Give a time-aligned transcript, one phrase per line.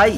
[0.00, 0.14] Hei,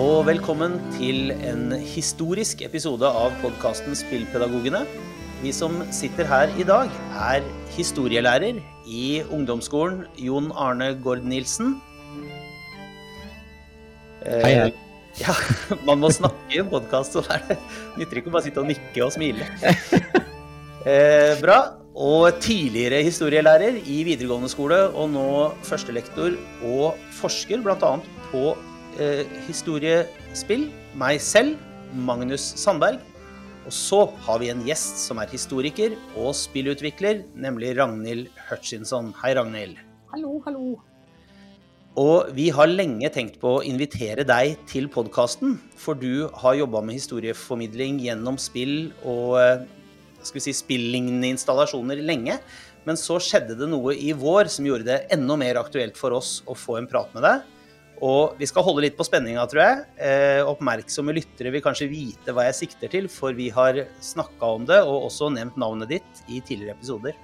[0.00, 4.78] og velkommen til en historisk episode av podkasten Spillpedagogene.
[5.42, 7.44] Vi som sitter her i dag, er
[7.74, 8.56] historielærer
[8.88, 11.74] i ungdomsskolen Jon Arne Gård Nilsen.
[14.24, 14.72] Hei, hei.
[15.20, 15.36] Ja,
[15.90, 17.58] man må snakke i en podkast, så det
[18.00, 19.50] nytter ikke å bare sitte og nikke og smile.
[20.88, 21.58] Eh, bra.
[21.98, 25.28] Og tidligere historielærer i videregående skole, og nå
[25.68, 27.90] førstelektor og forsker bl.a.
[28.30, 28.44] på
[29.02, 30.68] eh, historiespill.
[30.98, 31.56] Meg selv,
[31.94, 33.00] Magnus Sandberg.
[33.68, 39.12] Og så har vi en gjest som er historiker og spillutvikler, nemlig Ragnhild Hutchinson.
[39.20, 39.76] Hei, Ragnhild.
[40.12, 40.78] Hallo, hallo.
[41.98, 46.80] Og vi har lenge tenkt på å invitere deg til podkasten, for du har jobba
[46.84, 49.66] med historieformidling gjennom spill og eh,
[50.22, 52.38] skal vi si, spillignende installasjoner lenge.
[52.86, 56.38] Men så skjedde det noe i vår som gjorde det enda mer aktuelt for oss
[56.48, 57.57] å få en prat med deg.
[58.04, 59.86] Og vi skal holde litt på spenninga, tror jeg.
[60.06, 64.68] Eh, oppmerksomme lyttere vil kanskje vite hva jeg sikter til, for vi har snakka om
[64.68, 67.16] det og også nevnt navnet ditt i tidligere episoder.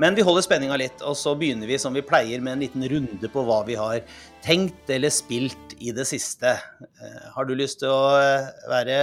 [0.00, 2.86] Men vi holder spenninga litt, og så begynner vi som vi pleier med en liten
[2.90, 4.00] runde på hva vi har
[4.42, 6.56] tenkt eller spilt i det siste.
[6.80, 9.00] Eh, Har du lyst til å eh, være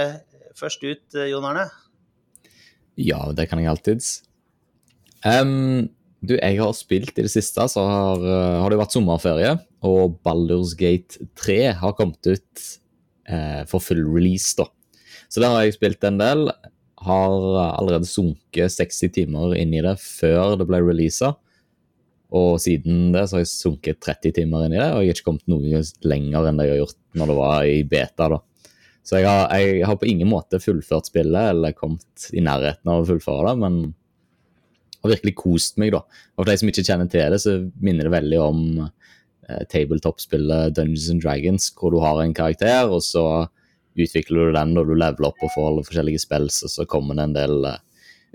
[0.58, 1.68] først ut, Jon Arne?
[2.98, 4.18] Ja, det kan jeg alltids.
[5.22, 5.88] Um,
[6.20, 8.24] du, jeg har spilt i det siste, så har,
[8.58, 9.54] har det vært sommerferie,
[9.86, 12.64] og Baldur's Gate 3 har kommet ut
[13.28, 14.66] eh, for full release, da.
[15.28, 16.48] Så der har jeg spilt en del.
[17.04, 17.34] Har
[17.76, 21.34] allerede sunket 60 timer inn i det før det ble releasa.
[22.34, 25.16] Og siden det så har jeg sunket 30 timer inn i det, og jeg har
[25.16, 28.28] ikke kommet noe lenger enn det jeg har gjort når det var i beta.
[28.34, 28.40] da.
[29.06, 33.04] Så jeg har, jeg har på ingen måte fullført spillet eller kommet i nærheten av
[33.04, 33.78] å fullføre det, men
[34.98, 36.02] har virkelig kost meg, da.
[36.36, 38.60] Og for de som ikke kjenner til det, så minner det veldig om
[39.72, 43.24] tabletop-spillet Dungeons and Dragons, hvor du har en karakter, og så
[43.98, 47.18] utvikler du den når du leveler opp og får alle forskjellige spills, og så kommer
[47.18, 47.80] det en del eh,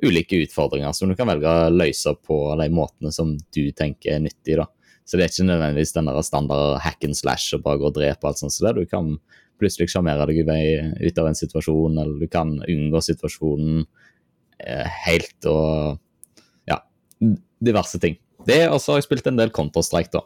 [0.03, 4.23] ulike utfordringer som du kan velge å løse på de måtene som du tenker er
[4.25, 4.57] nyttig.
[4.59, 4.67] da.
[5.05, 7.97] Så det er ikke nødvendigvis den der standard hack and slash og bare gå og
[7.97, 8.83] drepe alt sånt Så det.
[8.83, 9.17] Du kan
[9.61, 10.49] plutselig sjarmere deg
[10.99, 13.83] ut av en situasjon, eller du kan unngå situasjonen
[14.59, 15.99] eh, helt og
[16.67, 16.81] ja,
[17.63, 18.17] diverse ting.
[18.47, 20.25] Det, Og så har jeg spilt en del Counter-Strike, da.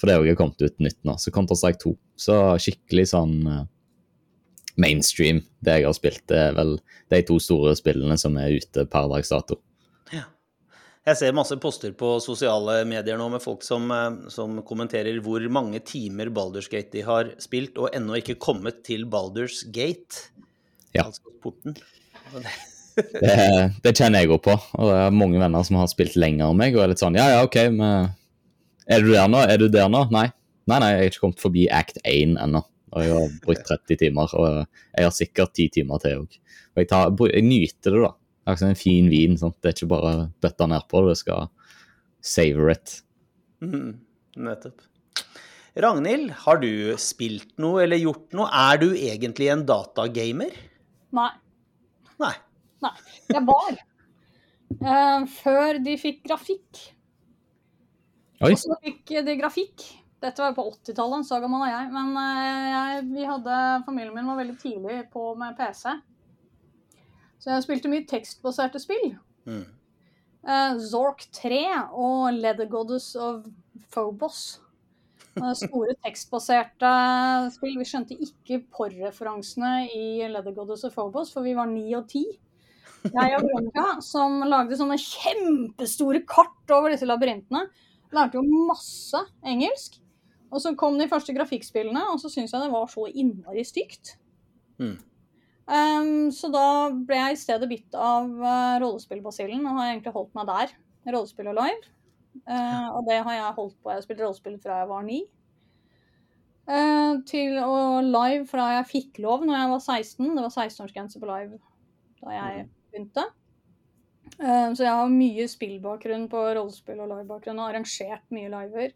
[0.00, 1.16] For det er jo kommet ut nytt nå.
[1.20, 1.92] Så Counter-Strike 2.
[2.18, 3.64] Så skikkelig sånn eh,
[4.80, 6.22] mainstream, det jeg har spilt.
[6.30, 6.76] Det er vel
[7.12, 9.58] de to store spillene som er ute per dags dato.
[11.02, 15.42] Jeg ser masse poster på sosiale medier nå med folk som, eh, som kommenterer hvor
[15.50, 20.28] mange timer Baldur's Gate de har spilt, og ennå ikke kommet til Baldur's Gate.
[20.94, 21.08] Ja.
[21.08, 21.74] Altså porten.
[22.32, 24.52] Det- Det, kjenner jeg òg på.
[24.78, 27.16] Og det er mange venner som har spilt lenger enn meg, og er litt sånn
[27.16, 28.10] ja, ja, OK, men
[28.86, 29.42] er du der nå?
[29.46, 30.06] Er du der nå?
[30.14, 30.28] Nei.
[30.70, 32.62] Nei, nei, jeg har ikke kommet forbi act 1 ennå.
[32.92, 36.38] Og jeg har brukt 30 timer, og jeg har sikkert 10 timer til òg.
[36.72, 38.12] Og jeg, tar, jeg nyter det, da.
[38.42, 39.36] Akkurat som en fin vin.
[39.38, 39.58] Sant?
[39.62, 41.50] Det er ikke bare bøtta nedpå, du skal
[42.22, 42.96] savor it.
[43.62, 44.00] Mm,
[44.42, 44.88] nettopp.
[45.82, 48.48] Ragnhild, har du spilt noe eller gjort noe?
[48.50, 50.52] Er du egentlig en datagamer?
[51.16, 51.30] Nei.
[52.20, 52.34] Nei.
[52.84, 52.92] Nei.
[53.30, 53.78] Jeg var.
[54.82, 56.82] Uh, før de fikk grafikk.
[58.42, 58.54] Oi.
[58.54, 59.84] Og så fikk de grafikk.
[60.22, 61.90] Dette var jo på 80-tallet, så gammel er jeg.
[61.94, 65.92] Men eh, jeg, vi hadde, familien min var veldig tidlig på med PC.
[67.42, 69.14] Så jeg spilte mye tekstbaserte spill.
[69.46, 69.64] Mm.
[70.42, 73.46] Eh, Zork 3 og Leather Goddess of
[73.94, 74.60] Phobos.
[75.38, 76.92] Eh, Store tekstbaserte
[77.54, 77.78] spill.
[77.78, 82.26] Vi skjønte ikke porreferansene i Leather Goddess of Phobos, for vi var ni og ti.
[83.02, 87.64] Jeg og Veronica, som lagde sånne kjempestore kart over disse labyrintene,
[88.14, 89.98] lærte jo masse engelsk.
[90.52, 94.16] Og så kom de første grafikkspillene, og så syntes jeg det var så innmari stygt.
[94.78, 94.98] Mm.
[95.72, 100.34] Um, så da ble jeg i stedet bitt av uh, rollespillbasillen, og har egentlig holdt
[100.36, 100.74] meg der.
[101.08, 101.92] Rollespill og live.
[102.44, 103.90] Uh, og det har jeg holdt på.
[103.90, 105.22] Jeg har spilt rollespill fra jeg var ni.
[106.68, 110.28] Uh, til og live fra jeg fikk lov når jeg var 16.
[110.36, 111.62] Det var 16-årsgrense på live
[112.22, 113.24] da jeg begynte.
[114.40, 118.94] Uh, så jeg har mye spillbakgrunn på rollespill og livebakgrunn, og arrangert mye liver.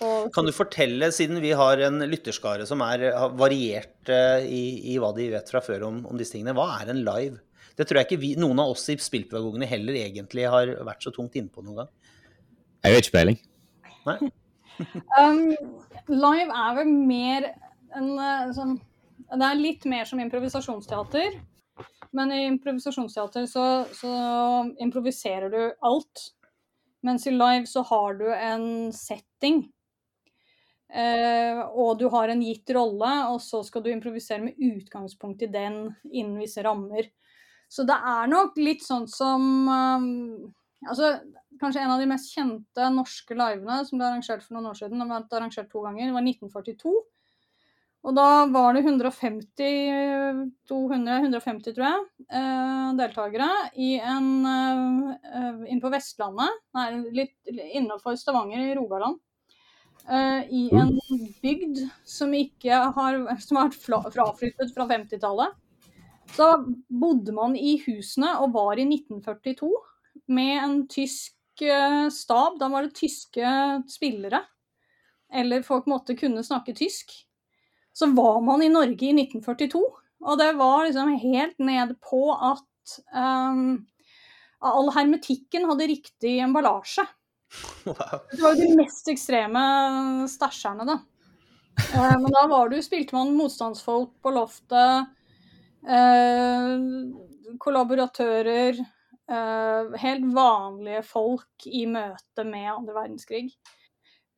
[0.00, 3.04] Og Kan du fortelle, siden vi har en lytterskare som er
[3.36, 4.62] variert eh, i,
[4.94, 7.42] i hva de vet fra før om, om disse tingene, hva er en live?
[7.76, 11.12] Det tror jeg ikke vi, noen av oss i Spillpedagogene heller egentlig har vært så
[11.14, 11.92] tungt innpå noen gang.
[12.82, 13.42] Jeg har ikke peiling.
[14.08, 14.20] Nei?
[15.20, 15.52] Um,
[16.08, 17.44] live er vel mer
[17.94, 18.72] en eh, sånn
[19.28, 21.36] Det er litt mer som improvisasjonsteater.
[22.12, 24.14] Men i improvisasjonsteater så, så
[24.82, 26.26] improviserer du alt.
[27.02, 29.64] Mens i live så har du en setting.
[30.92, 35.50] Eh, og du har en gitt rolle, og så skal du improvisere med utgangspunkt i
[35.50, 37.08] den innen visse rammer.
[37.72, 40.52] Så det er nok litt sånn som um,
[40.82, 41.12] Altså,
[41.62, 44.98] kanskje en av de mest kjente norske livene som ble arrangert for noen år siden,
[44.98, 46.94] det ble arrangert to ganger, det var 1942.
[48.02, 55.80] Og da var det 150, 200, 150 tror jeg, eh, deltakere i en, eh, inn
[55.80, 59.20] på Vestlandet, nei, litt innafor Stavanger i Rogaland.
[60.08, 60.98] Eh, I en
[61.44, 65.54] bygd som ikke har som har vært fraflyttet fra 50-tallet.
[66.34, 66.48] Så
[66.90, 69.70] bodde man i husene og var i 1942
[70.26, 71.36] med en tysk
[72.10, 72.58] stab.
[72.58, 74.42] Da var det tyske spillere.
[75.32, 77.12] Eller folk måtte kunne snakke tysk
[77.92, 79.82] så var man i Norge i 1942.
[80.22, 83.82] Og det var liksom helt ned på at um,
[84.62, 87.04] all hermetikken hadde riktig emballasje.
[87.84, 88.22] Wow.
[88.30, 89.62] Det var jo de mest ekstreme
[90.30, 91.00] stæsjerne, da.
[91.92, 95.12] Uh, men da var du, spilte man motstandsfolk på loftet.
[95.82, 96.78] Uh,
[97.60, 98.80] kollaboratører.
[99.32, 103.46] Uh, helt vanlige folk i møte med andre verdenskrig.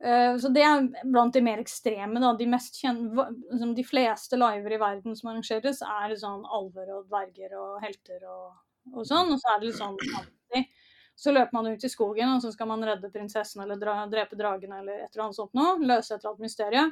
[0.03, 2.19] Eh, så det er blant de mer ekstreme.
[2.21, 2.33] Da.
[2.37, 3.27] De, mest kjente,
[3.75, 8.55] de fleste liver i verden som arrangeres, er sånn alver og dverger og helter og,
[8.93, 9.33] og sånn.
[9.33, 10.73] Og så er det litt sånn alltid.
[11.15, 14.35] Så løper man ut i skogen, og så skal man redde prinsessen eller dra, drepe
[14.35, 15.77] dragen eller et eller annet sånt noe.
[15.79, 16.91] Løse et eller annet mysterium.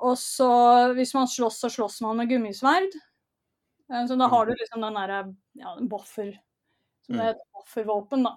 [0.00, 0.50] Og så,
[0.96, 2.92] hvis man slåss, så slåss man med gummisverd.
[3.92, 5.22] Eh, så da har du liksom den derre
[5.60, 6.34] ja, buffer,
[7.06, 8.36] som det heter, buffervåpen, da.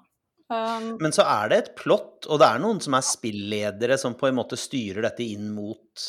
[0.51, 4.17] Um, Men så er det et plott, og det er noen som er spilledere som
[4.19, 6.07] på en måte styrer dette inn mot,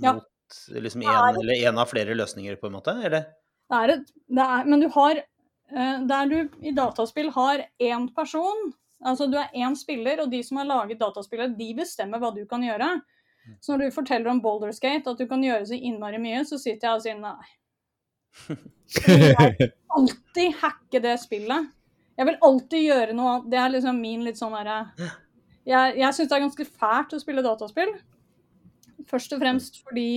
[0.00, 0.16] ja.
[0.16, 2.96] mot liksom en, eller en av flere løsninger, på en måte?
[3.04, 3.28] Eller?
[3.70, 4.08] Det er et,
[4.38, 8.70] det er, men du har eh, Der du i dataspill har én person,
[9.04, 12.44] altså du er én spiller, og de som har laget dataspillet, de bestemmer hva du
[12.48, 12.94] kan gjøre.
[12.96, 13.58] Mm.
[13.60, 16.58] Så når du forteller om Boulders Gate, at du kan gjøre så innmari mye, så
[16.58, 17.52] sitter jeg og sier nei.
[18.86, 21.72] Jeg alltid hacke det spillet.
[22.16, 23.48] Jeg vil alltid gjøre noe annet.
[23.52, 24.78] Det er liksom min litt sånn derre
[25.66, 27.92] Jeg, jeg syns det er ganske fælt å spille dataspill.
[29.10, 30.08] Først og fremst fordi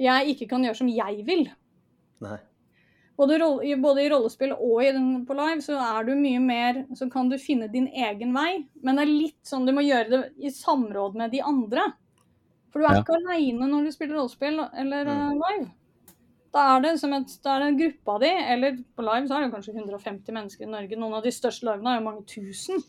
[0.00, 1.44] jeg ikke kan gjøre som jeg vil.
[2.24, 2.38] Nei.
[3.18, 3.36] Både,
[3.78, 7.28] både, i rollespill og i den på live så er du mye mer Så kan
[7.28, 8.64] du finne din egen vei.
[8.82, 11.90] Men det er litt sånn du må gjøre det i samråd med de andre.
[12.72, 13.04] For du er ja.
[13.04, 15.14] ikke aleine når du spiller rollespill eller mm.
[15.18, 15.70] Eh, live.
[16.52, 19.28] Da er det, som et, da er det en gruppe av de, eller på live
[19.28, 20.98] så er det kanskje 150 mennesker i Norge.
[21.00, 22.82] Noen av de største livene er jo mange tusen.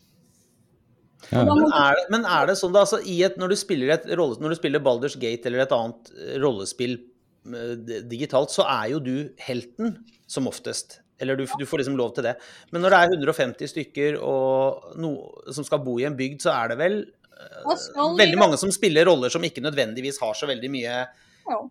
[1.30, 1.44] Ja.
[1.48, 4.52] Men, er, men, er, det sånn da, altså, et, når, du spiller et rolle, når
[4.52, 9.14] du spiller Balders Gate eller et annet eh, rollespill eh, digitalt, så er jo du
[9.40, 9.96] helten
[10.28, 10.98] som oftest.
[11.22, 12.34] Eller du, du, får liksom lov til det.
[12.74, 15.14] Men når det er 150 stykker og no,
[15.54, 19.08] som skal bo i en bygd, så er det vel uh, veldig mange som spiller
[19.08, 21.62] roller som ikke nødvendigvis har så veldig mye ja.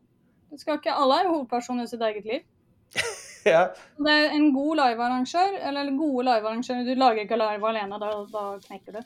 [0.60, 2.46] Skal ikke alle er hovedperson i sitt eget liv?
[3.54, 3.66] ja.
[3.98, 8.44] Det er en god livearrangør, eller gode livearrangører Du lager ikke live alene, da, da
[8.68, 9.04] knekker du.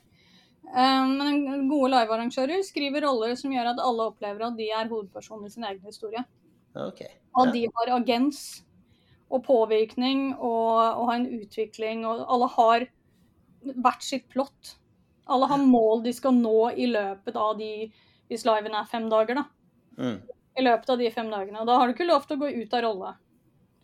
[0.68, 5.46] Um, men gode livearrangører skriver roller som gjør at alle opplever at de er hovedperson
[5.48, 6.26] i sin egen historie.
[6.78, 7.14] Okay.
[7.38, 8.42] Og de har agens
[9.32, 12.88] og påvirkning og, og har en utvikling, og alle har
[13.68, 14.76] hvert sitt plott.
[15.28, 17.90] Alle har mål de skal nå i løpet av de
[18.28, 19.44] Hvis liven er fem dager, da.
[19.96, 20.18] Mm
[20.58, 21.62] i løpet av de fem dagene.
[21.62, 23.14] Og da har du ikke lov til å gå ut av rolle.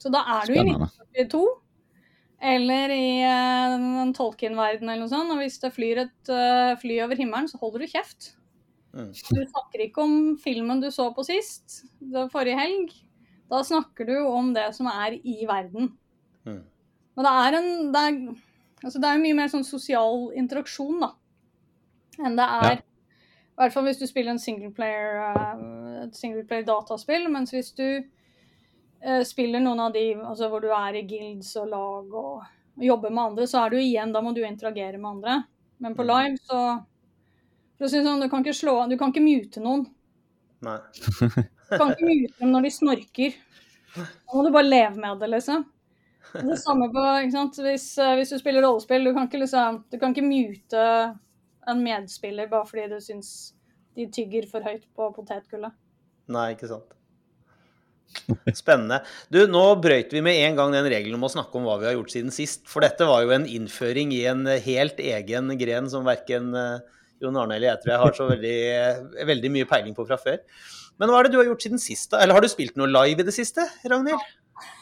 [0.01, 0.89] Så da er du Spennende.
[0.89, 1.43] i 1942
[2.43, 5.31] eller i uh, en Tolkien-verden eller noe sånt.
[5.31, 8.33] Og hvis det flyr et uh, fly over himmelen, så holder du kjeft.
[8.93, 9.09] Mm.
[9.13, 11.81] Du snakker ikke om filmen du så på sist,
[12.33, 12.91] forrige helg.
[13.49, 15.93] Da snakker du om det som er i verden.
[16.45, 16.61] Mm.
[17.15, 18.19] Men det er en det er,
[18.83, 21.13] altså det er mye mer sånn sosial interaksjon, da.
[22.21, 22.81] Enn det er ja.
[23.53, 27.27] I hvert fall hvis du spiller en singleplayer, uh, et singleplayer dataspill.
[27.33, 31.69] Mens hvis du uh, spiller noen av de altså hvor du er i guilds og
[31.71, 35.11] lag og, og jobber med andre, så er du igjen Da må du interagere med
[35.17, 35.37] andre.
[35.83, 36.11] Men på mm.
[36.13, 36.63] live så
[37.77, 39.87] for å si sånn, Du kan ikke slå Du kan ikke mute noen.
[40.63, 40.77] Nei.
[41.19, 43.39] du kan ikke mute dem når de snorker.
[43.93, 45.65] Da må du bare leve med det, liksom.
[46.33, 47.59] Det samme på, ikke sant?
[47.65, 50.85] Hvis, uh, hvis du spiller rollespill, du kan ikke liksom Du kan ikke mute
[51.69, 53.53] en medspiller bare fordi du syns
[53.95, 55.75] de tygger for høyt på potetgullet.
[56.31, 56.93] Nei, ikke sant.
[58.53, 59.01] Spennende.
[59.33, 61.89] Du, nå brøyt vi med en gang den regelen om å snakke om hva vi
[61.89, 62.65] har gjort siden sist.
[62.69, 67.39] For dette var jo en innføring i en helt egen gren som verken eh, Jon
[67.39, 68.55] Arne eller jeg tror jeg har så veldig,
[69.31, 70.39] veldig mye peiling på fra før.
[71.01, 72.21] Men hva er det du har gjort siden sist, da?
[72.21, 74.21] Eller har du spilt noe live i det siste, Ragnhild?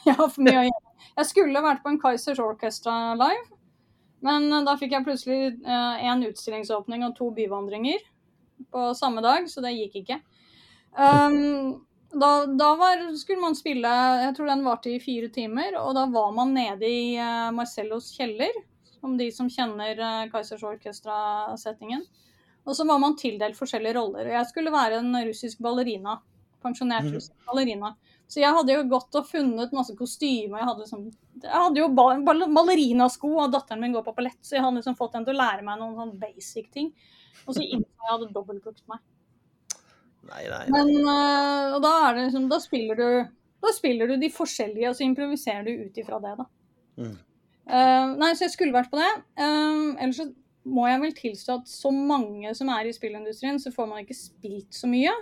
[0.05, 0.89] Ja, for mye å gjøre.
[1.15, 3.45] Jeg skulle vært på en Kaizers Orchestra live.
[4.25, 8.03] Men eh, da fikk jeg plutselig én eh, utstillingsåpning og to byvandringer
[8.71, 10.19] på samme dag, så det gikk ikke.
[10.97, 13.87] Um, da, da var, skulle man spille
[14.25, 18.11] Jeg tror den varte i fire timer, og da var man nede i uh, Marcellos
[18.17, 18.51] kjeller.
[19.01, 22.03] om de som kjenner uh, Kaizers Orkestra-settingen.
[22.69, 24.27] Og så var man tildelt forskjellige roller.
[24.29, 26.19] Og jeg skulle være en russisk ballerina.
[26.61, 27.15] Pensjonert Mhm.
[27.15, 27.95] russisk ballerina.
[28.29, 30.59] Så jeg hadde jo gått og funnet masse kostymer.
[30.61, 31.07] Jeg hadde, liksom,
[31.41, 34.77] jeg hadde jo ba ball ballerinasko, og datteren min går på ballett, så jeg hadde
[34.77, 36.93] liksom fått henne til å lære meg noen sånn basic ting.
[37.47, 38.99] Og så innså jeg hadde dobbeltbookt meg.
[40.29, 40.65] Nei, nei.
[40.69, 43.07] Men uh, og da er det liksom Da spiller du
[43.63, 46.45] Da spiller du de forskjellige, og så improviserer du ut ifra det, da.
[47.01, 47.17] Mm.
[47.71, 49.09] Uh, nei, så jeg skulle vært på det.
[49.39, 50.27] Uh, ellers så
[50.71, 54.17] må jeg vel tilstå at så mange som er i spillindustrien, så får man ikke
[54.17, 55.13] spilt så mye.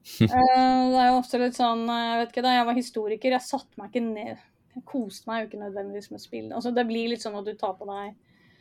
[0.20, 3.76] Det er jo ofte litt sånn Jeg vet ikke, da jeg var historiker, jeg satte
[3.76, 4.30] meg ikke ned
[4.72, 6.46] Jeg koste meg jo ikke nødvendigvis med spill.
[6.56, 8.14] Altså, det blir litt sånn at du tar på deg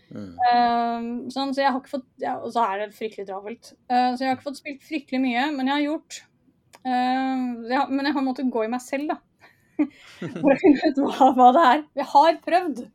[0.10, 0.34] Mm.
[0.42, 3.74] Eh, sånn, så jeg har ikke fått ja, Og så er det fryktelig travelt.
[3.92, 6.22] Eh, så jeg har ikke fått spilt fryktelig mye, men jeg har gjort
[6.82, 9.20] eh, jeg har, Men jeg har måttet gå i meg selv, da.
[10.42, 11.84] For å finne ut hva, hva det er.
[12.02, 12.88] Jeg har prøvd.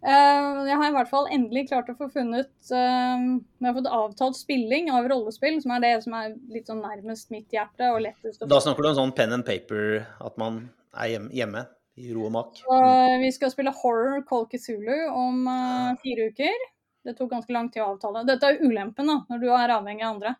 [0.00, 4.86] Jeg har i hvert fall endelig klart å få funnet Jeg har fått avtalt spilling
[4.96, 8.48] av rollespill, som er det som er litt sånn nærmest mitt hjerte og lettest å
[8.48, 10.62] Da snakker du om sånn pen and paper, at man
[10.96, 11.66] er hjemme
[11.98, 12.60] i ro og mak.
[12.66, 13.20] Mm.
[13.24, 16.68] vi skal spille Horror Call Cthulhu om uh, fire uker.
[17.04, 18.26] Det tok ganske lang tid å avtale.
[18.28, 20.34] Dette er ulempen da, når du er avhengig av andre.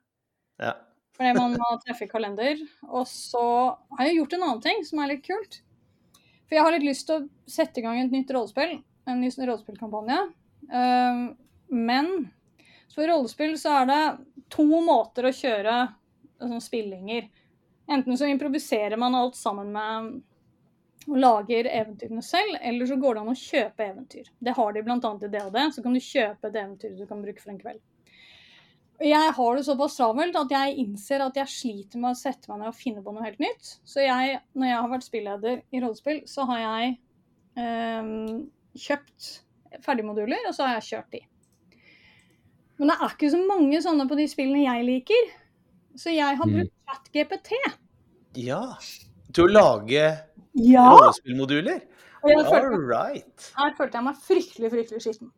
[0.61, 0.75] Ja.
[1.17, 2.61] Fordi man må treffe kalender.
[2.89, 3.45] Og så
[3.97, 5.63] har jeg gjort en annen ting som er litt kult.
[6.49, 8.79] For jeg har litt lyst til å sette i gang et nytt rollespill.
[9.09, 10.21] En ny rollespillkampanje.
[10.71, 11.31] Uh,
[11.71, 12.13] men
[12.95, 14.03] for rollespill så er det
[14.53, 15.77] to måter å kjøre
[16.43, 17.29] altså, spillinger.
[17.91, 20.11] Enten så improviserer man alt sammen med
[21.11, 24.29] og lager eventyrene selv, eller så går det an å kjøpe eventyr.
[24.39, 24.97] Det har de bl.a.
[24.97, 27.81] i DHD, så kan du kjøpe et eventyr du kan bruke for en kveld.
[29.01, 32.61] Jeg har det såpass travelt at jeg innser at jeg sliter med å sette meg
[32.61, 33.71] ned og finne på noe helt nytt.
[33.89, 36.91] Så jeg, når jeg har vært spilleder i rollespill, så har jeg
[37.57, 38.43] ehm,
[38.77, 39.31] kjøpt
[39.87, 41.23] ferdigmoduler, og så har jeg kjørt de.
[42.81, 45.33] Men det er ikke så mange sånne på de spillene jeg liker.
[46.01, 46.55] Så jeg har Mm.
[46.55, 47.51] brukt ChatGPT.
[48.37, 48.63] ja.
[49.35, 50.05] Til å lage
[50.59, 50.87] Ja!
[50.91, 51.83] rollespillmoduler?
[52.21, 53.51] Jeg følte All right.
[53.57, 55.31] Her følte jeg meg fryktelig, fryktelig skitten.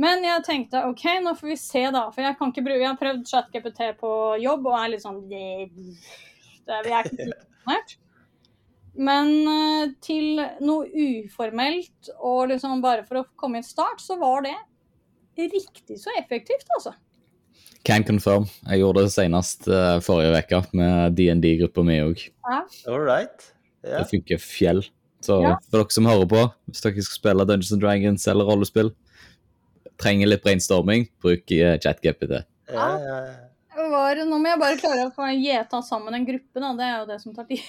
[0.00, 2.08] Men jeg tenkte OK, nå får vi se, da.
[2.12, 4.10] For jeg kan ikke bruke Jeg har prøvd ChatGPT på
[4.42, 5.44] jobb og er litt sånn det,
[6.66, 7.94] det, Jeg er ikke imponert.
[8.94, 14.18] Men eh, til noe uformelt og liksom bare for å komme i en start, så
[14.20, 14.54] var det
[15.34, 16.92] riktig så effektivt, altså.
[17.84, 18.46] Can confirm.
[18.64, 22.22] Jeg gjorde det senest uh, forrige uke med DND-gruppa mi òg.
[22.48, 23.50] All right.
[23.84, 24.84] Det funker fjell.
[25.24, 25.56] Så Ja.
[25.70, 28.90] for dere som hører på, hvis dere skal spille Dungeons and Dragons eller rollespill,
[30.00, 32.42] trenger litt brainstorming, bruk eh, ChatGPT.
[32.72, 33.34] Ja, ja, ja.
[33.74, 36.72] Det Var, nå må jeg bare klare å få gjeta sammen en gruppe, da.
[36.78, 37.64] Det er jo det som tar tid.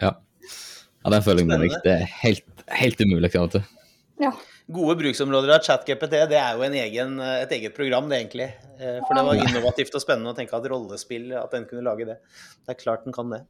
[0.00, 1.76] Ja, ja den føler jeg med deg.
[1.84, 3.62] Det er helt, helt umulig til.
[4.20, 4.30] Ja.
[4.72, 8.48] Gode bruksområder av ChatGPT, det er jo en egen, et eget program, det egentlig.
[8.80, 12.08] Eh, For det var innovativt og spennende å tenke at rollespill, at den kunne lage
[12.08, 12.16] det.
[12.64, 13.42] Det er klart den kan det.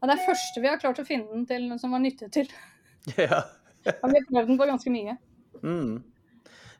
[0.00, 2.50] Ja, det er første vi har klart å finne den til som var nyttig til.
[3.16, 3.44] Ja.
[4.02, 5.12] Og vi har prøvd den på ganske mye.
[5.62, 5.90] Mm.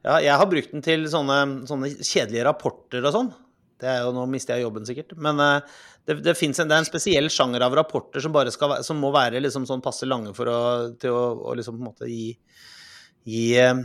[0.02, 1.36] Ja, jeg har brukt den til sånne,
[1.70, 3.28] sånne kjedelige rapporter og sånn.
[3.78, 5.12] Det er jo, Nå mister jeg jobben sikkert.
[5.22, 5.76] Men eh,
[6.06, 9.12] det, det, en, det er en spesiell sjanger av rapporter som, bare skal, som må
[9.14, 10.58] være liksom sånn passe lange for å,
[10.98, 12.32] til å, å liksom på en måte gi,
[13.26, 13.78] gi eh,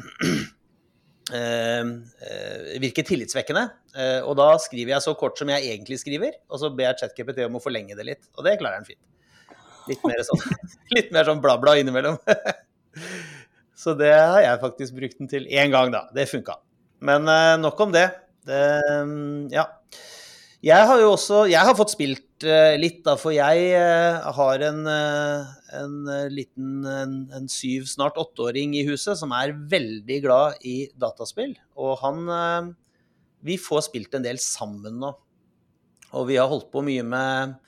[1.34, 3.68] eh, eh, virke tillitsvekkende.
[3.98, 7.02] Eh, og da skriver jeg så kort som jeg egentlig skriver, og så ber jeg
[7.04, 8.24] ChatGPT om å forlenge det litt.
[8.38, 9.02] Og det klarer han fint.
[9.90, 10.44] Litt mer sånn,
[10.96, 12.20] litt mer sånn bla-bla innimellom.
[13.82, 16.04] Så det har jeg faktisk brukt den til én gang, da.
[16.14, 16.60] Det funka.
[17.02, 18.08] Men eh, nok om det.
[18.46, 18.66] det.
[19.10, 19.68] mm, Ja.
[20.62, 24.82] Jeg har jo også Jeg har fått spilt litt, da, for jeg eh, har en,
[24.90, 30.64] eh, en eh, liten en, en syv, snart åtteåring i huset som er veldig glad
[30.68, 31.56] i dataspill.
[31.80, 32.72] Og han eh,
[33.42, 35.16] Vi får spilt en del sammen nå.
[36.14, 37.60] Og vi har holdt på mye med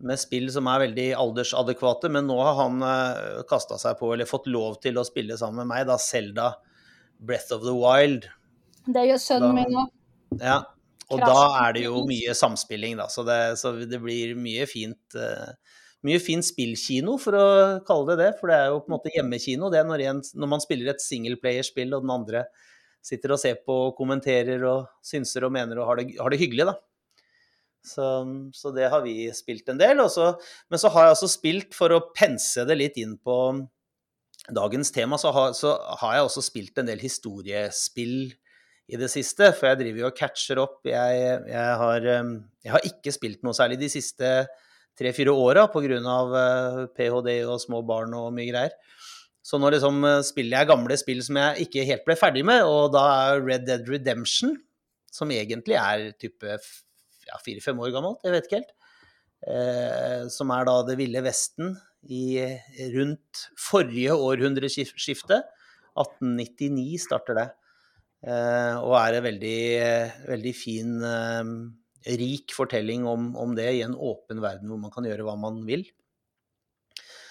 [0.00, 2.78] med spill som er veldig aldersadekvate, men nå har han
[3.44, 6.46] kasta seg på, eller fått lov til å spille sammen med meg, da Selda
[7.20, 8.24] Breath of the Wild.
[8.88, 9.84] Det gjør sønnen min nå.
[10.40, 10.62] Ja,
[11.10, 15.18] og da er det jo mye samspilling, da, så det, så det blir mye fint
[15.18, 15.52] uh,
[16.06, 17.46] mye fin spillkino, for å
[17.86, 18.28] kalle det det.
[18.40, 20.92] For det er jo på en måte hjemmekino, det er når, en, når man spiller
[20.92, 22.44] et singleplayerspill, og den andre
[23.04, 26.40] sitter og ser på og kommenterer og synser og mener og har det, har det
[26.40, 26.76] hyggelig, da.
[27.80, 28.06] Så,
[28.52, 30.02] så det har vi spilt en del.
[30.04, 30.34] Også,
[30.72, 33.36] men så har jeg også spilt, for å pense det litt inn på
[34.56, 38.32] dagens tema, så har, så har jeg også spilt en del historiespill
[38.90, 40.80] i det siste, for jeg driver jo og catcher opp.
[40.88, 41.20] Jeg,
[41.50, 42.32] jeg, har, eh,
[42.66, 44.32] jeg har ikke spilt noe særlig de siste
[44.98, 45.98] tre-fire åra pga.
[46.00, 47.36] Uh, ph.d.
[47.46, 48.74] og små barn og mye greier.
[49.46, 52.60] Så nå liksom eh, spiller jeg gamle spill som jeg ikke helt ble ferdig med,
[52.68, 54.52] og da er Red Dead Redemption,
[55.10, 58.74] som egentlig er type ja, fire-fem år gammelt, jeg vet ikke helt,
[59.48, 61.72] eh, som er da det ville Vesten
[62.04, 62.44] i
[62.94, 65.40] rundt forrige århundreskifte.
[65.98, 67.48] 1899 starter det.
[68.20, 69.60] Eh, og er en veldig,
[70.28, 71.54] veldig fin, eh,
[72.20, 75.62] rik fortelling om, om, det i en åpen verden hvor man kan gjøre hva man
[75.68, 75.86] vil.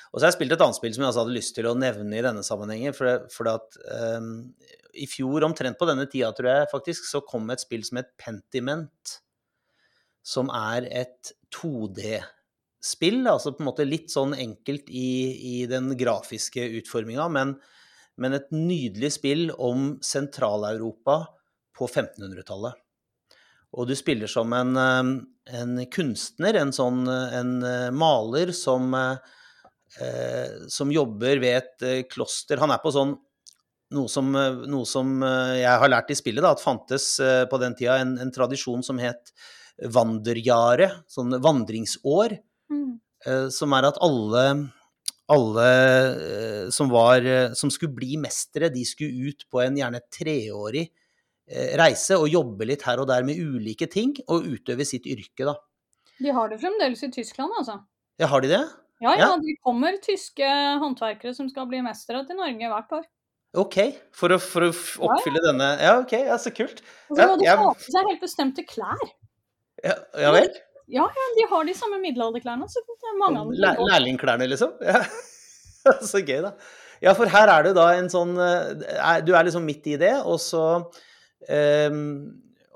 [0.10, 1.78] Og så har jeg spilt et annet spill som jeg også hadde lyst til å
[1.78, 2.96] nevne i denne sammenhengen.
[2.98, 3.78] For, for at
[4.18, 4.50] um,
[4.98, 8.10] i fjor, omtrent på denne tida, tror jeg faktisk, så kom et spill som het
[8.18, 9.20] Pentiment.
[10.26, 13.22] Som er et 2D-spill.
[13.30, 15.12] Altså på en måte litt sånn enkelt i,
[15.54, 17.54] i den grafiske utforminga, men
[18.20, 21.22] men et nydelig spill om Sentral-Europa
[21.80, 22.78] på 1500-tallet.
[23.78, 30.48] Og du spiller som en, eh, en, kunstner, en sånn en eh, maler som, eh,
[30.68, 32.62] som jobber ved et kloster.
[32.62, 33.16] Han er på sånn
[33.90, 35.16] noe som, noe som
[35.58, 37.16] jeg har lært i spillet, da, at fantes
[37.50, 39.32] på den tida en, en tradisjon som het
[39.82, 42.36] vanderjare, sånn vandringsår.
[42.70, 42.92] Mm.
[43.50, 44.44] Som er at alle
[45.30, 50.02] alle eh, som, var, eh, som skulle bli mestere, de skulle ut på en gjerne
[50.14, 55.08] treårig eh, reise og jobbe litt her og der med ulike ting, og utøve sitt
[55.10, 55.56] yrke, da.
[56.20, 57.80] De har det fremdeles i Tyskland, altså?
[58.20, 58.64] Ja, har de det?
[59.00, 59.36] Ja, ja, ja.
[59.40, 60.48] det kommer tyske
[60.82, 63.06] håndverkere som skal bli mestere til Norge hvert år.
[63.58, 63.78] OK,
[64.14, 65.46] for å, for å oppfylle ja, ja.
[65.48, 66.84] denne Ja, OK, ja, så kult.
[67.10, 69.08] Og så må de ha på seg helt bestemte klær.
[69.86, 70.52] Ja, ja vel?
[70.90, 72.68] Ja, ja, de har de samme middelalderklærne.
[72.70, 72.84] så
[73.20, 73.88] mange av dem.
[73.90, 74.76] Lærlingklærne, liksom?
[75.80, 75.94] Ja.
[76.04, 76.52] så gøy, da.
[77.00, 80.12] Ja, for her er du da en sånn eh, Du er liksom midt i det,
[80.28, 80.64] og så
[81.48, 82.02] um,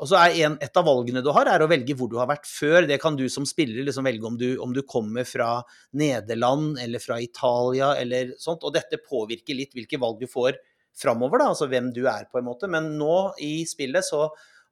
[0.03, 2.27] og så er en, Et av valgene du har, er å velge hvor du har
[2.31, 2.87] vært før.
[2.89, 5.61] Det kan du som spiller liksom velge om du, om du kommer fra
[5.99, 8.65] Nederland eller fra Italia eller sånt.
[8.67, 10.57] Og dette påvirker litt hvilke valg du får
[10.97, 12.69] framover, da, altså hvem du er, på en måte.
[12.71, 14.27] Men nå i spillet så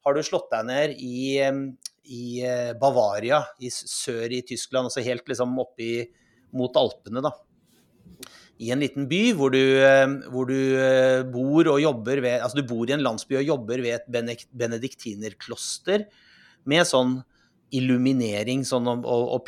[0.06, 1.38] har du slått deg ned i,
[2.10, 5.94] i eh, Bavaria, i sør i Tyskland, altså helt liksom oppi
[6.58, 7.34] mot Alpene, da.
[8.62, 12.60] I en liten by hvor du, eh, hvor du eh, bor og jobber ved Altså
[12.60, 16.06] du bor i en landsby og jobber ved et benediktinerkloster
[16.70, 17.16] med sånn
[17.74, 19.42] illuminering sånn og, og, og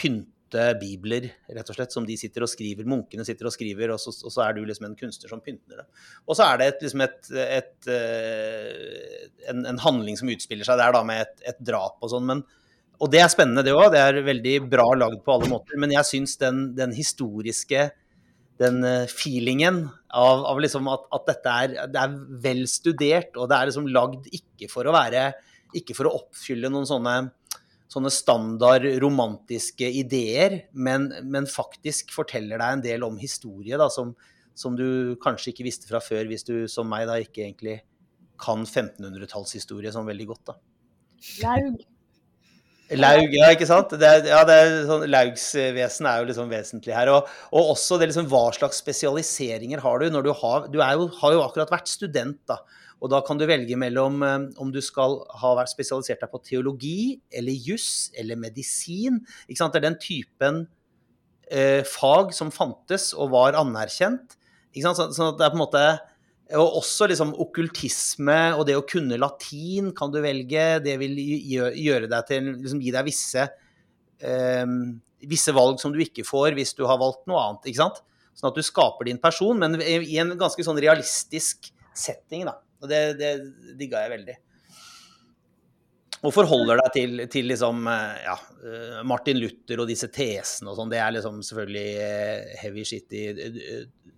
[0.53, 2.85] pynte bibler, rett og slett, som de sitter og skriver.
[2.85, 5.81] Munkene sitter og skriver, og så, og så er du liksom en kunstner som pynter
[5.81, 5.85] det.
[6.27, 7.89] Og så er det et, liksom et, et,
[9.49, 12.43] en, en, handling som utspiller seg der da med et drap og sånn.
[12.99, 13.91] og det er spennende, det òg.
[13.93, 15.77] Det er veldig bra lagd på alle måter.
[15.79, 17.89] Men jeg syns den, den, historiske
[18.61, 23.49] den eh, feelingen av, av liksom at, at, dette er, det er vel studert, og
[23.49, 25.31] det er liksom lagd ikke for å være
[25.73, 27.31] Ikke for å oppfylle noen sånne,
[27.93, 34.15] sånne standard romantiske ideer, men, men, faktisk forteller deg en del om historie da, som,
[34.57, 37.79] som du kanskje ikke visste fra før, hvis du som meg da ikke egentlig
[38.43, 40.51] kan 1500-tallshistorie sånn veldig godt.
[40.51, 40.59] da.
[41.43, 41.81] Laug.
[42.99, 43.93] Laug, ja, ikke sant?
[43.97, 47.09] Det ja, det er sånn, Laugsvesen er jo liksom vesentlig her.
[47.13, 50.09] Og, og også det liksom, hva slags spesialiseringer har du?
[50.13, 52.59] når Du har, du jo, har jo akkurat vært student, da.
[53.03, 56.39] Og da kan du velge mellom um, om du skal ha vært spesialisert deg på
[56.45, 59.19] teologi eller juss eller medisin.
[59.49, 59.75] Ikke sant?
[59.75, 60.61] Det er den typen
[61.51, 64.37] eh, fag som fantes og var anerkjent.
[64.71, 65.01] Ikke sant?
[65.01, 65.83] Så, så det er på en måte
[66.53, 70.65] og også liksom okkultisme og det å kunne latin kan du velge.
[70.85, 73.47] Det vil gjøre deg til, liksom gi deg visse,
[74.23, 74.65] eh,
[75.27, 77.67] visse valg som du ikke får hvis du har valgt noe annet.
[77.67, 78.03] ikke sant?
[78.33, 82.47] Sånn at du skaper din person, men i en ganske sånn realistisk setting.
[82.49, 82.57] da.
[82.83, 83.35] Og det, det
[83.79, 84.37] digga jeg veldig
[86.23, 90.77] og forholder deg til, til liksom, eh, ja, eh, Martin Luther og disse tesene og
[90.77, 90.91] sånn.
[90.91, 93.23] Det er liksom selvfølgelig eh, heavy shit i,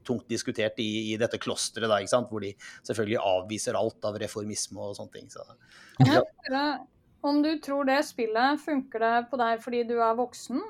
[0.06, 2.30] tungt diskutert i, i dette klosteret, da, ikke sant?
[2.30, 2.52] hvor de
[2.86, 5.32] selvfølgelig avviser alt av reformisme og sånne ting.
[5.34, 5.46] Så,
[6.06, 6.76] ja.
[7.26, 10.62] Om du tror det spillet funker det på deg fordi du er voksen,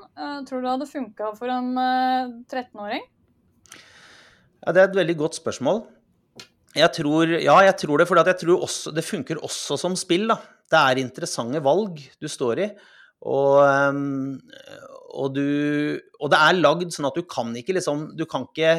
[0.48, 1.74] tror du det hadde funka for en
[2.48, 3.04] 13-åring?
[4.62, 5.84] Ja, Det er et veldig godt spørsmål.
[6.76, 10.28] Jeg tror, ja, jeg tror det, for jeg tror også, det funker også som spill.
[10.32, 12.70] da det er interessante valg du står i.
[13.26, 14.40] Og, ehm,
[15.16, 15.46] og, du,
[16.20, 18.74] og det er lagd sånn at du kan ikke liksom Du kan ikke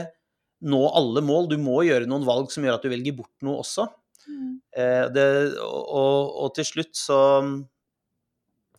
[0.67, 1.49] nå alle mål.
[1.51, 3.89] Du må gjøre noen valg som gjør at du velger bort noe også.
[4.27, 4.53] Mm.
[4.77, 5.27] Eh, det,
[5.63, 7.21] og, og, til slutt så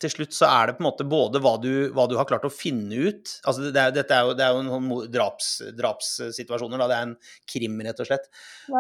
[0.02, 2.46] til slutt så er det på en måte både hva du, hva du har klart
[2.48, 6.84] å finne ut altså det er, Dette er jo, det er jo en draps, drapssituasjoner.
[6.84, 6.90] Da.
[6.92, 7.16] Det er en
[7.50, 8.30] krim, rett og slett.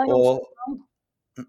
[0.05, 0.45] Og,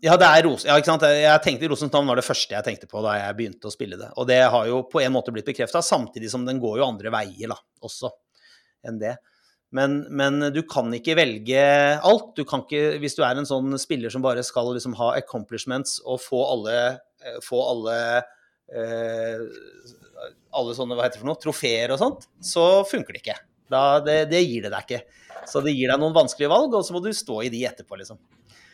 [0.05, 1.05] Ja, det er Ros ja, ikke sant?
[1.09, 3.97] Jeg tenkte Rosens navn var det første jeg tenkte på da jeg begynte å spille
[4.01, 4.11] det.
[4.21, 7.13] Og det har jo på en måte blitt bekrefta, samtidig som den går jo andre
[7.15, 8.13] veier da, også
[8.89, 9.17] enn det.
[9.75, 11.61] Men, men, du kan ikke velge
[12.01, 12.31] alt.
[12.37, 15.99] Du kan ikke, hvis du er en sånn spiller som bare skal liksom ha accomplishments
[16.07, 16.77] og få alle,
[17.25, 17.99] eh, få alle
[18.73, 19.43] eh,
[20.59, 23.39] alle sånne hva heter det for noe, trofeer og sånt, så funker det ikke.
[23.69, 25.27] Da, det, det, gir det deg ikke.
[25.49, 27.99] Så det gir deg noen vanskelige valg, og så må du stå i de etterpå,
[28.01, 28.21] liksom.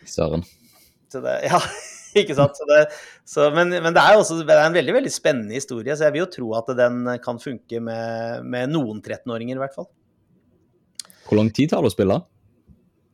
[0.08, 0.44] Søren.
[1.14, 1.60] Det, ja,
[2.20, 2.56] ikke sant.
[2.58, 2.80] Så det,
[3.28, 6.08] så, men, men, det er jo også det er en veldig veldig spennende historie, så
[6.08, 9.90] jeg vil jo tro at den kan funke med, med noen 13-åringer, i hvert fall.
[11.24, 12.20] Hvor lang tid tar det å spille?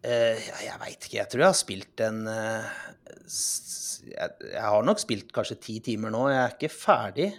[0.00, 1.18] Uh, jeg veit ikke.
[1.18, 2.70] Jeg tror jeg har spilt en uh,
[4.04, 6.26] jeg, jeg, har nok spilt kanskje ti timer nå.
[6.32, 7.30] Jeg er ikke ferdig.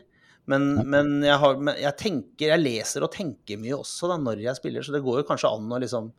[0.50, 4.58] Men, men, jeg, har, jeg, tenker, jeg leser og tenker mye også da, når jeg
[4.58, 6.10] spiller, så det går jo kanskje an å liksom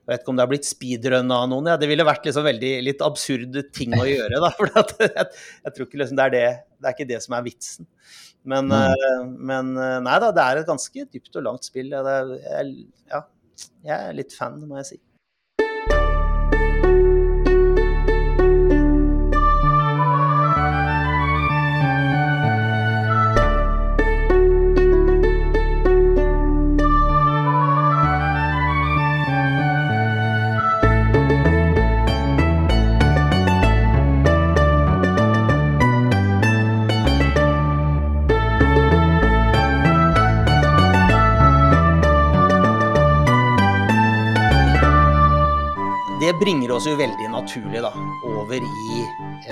[0.00, 1.68] Jeg vet ikke om det har blitt speedrun av noen.
[1.70, 4.50] Ja, det ville vært liksom veldig litt absurd ting å gjøre, da.
[4.58, 6.46] For jeg, jeg, tror ikke liksom det er det
[6.80, 7.90] Det er ikke det som er vitsen.
[8.50, 9.36] Men, mm.
[9.36, 11.92] men nei da, det er et ganske dypt og langt spill.
[11.92, 12.70] Jeg,
[13.12, 13.20] ja,
[13.84, 15.00] jeg er litt fan, må jeg si.
[46.40, 47.90] Bringer oss jo veldig naturlig da,
[48.24, 49.00] over i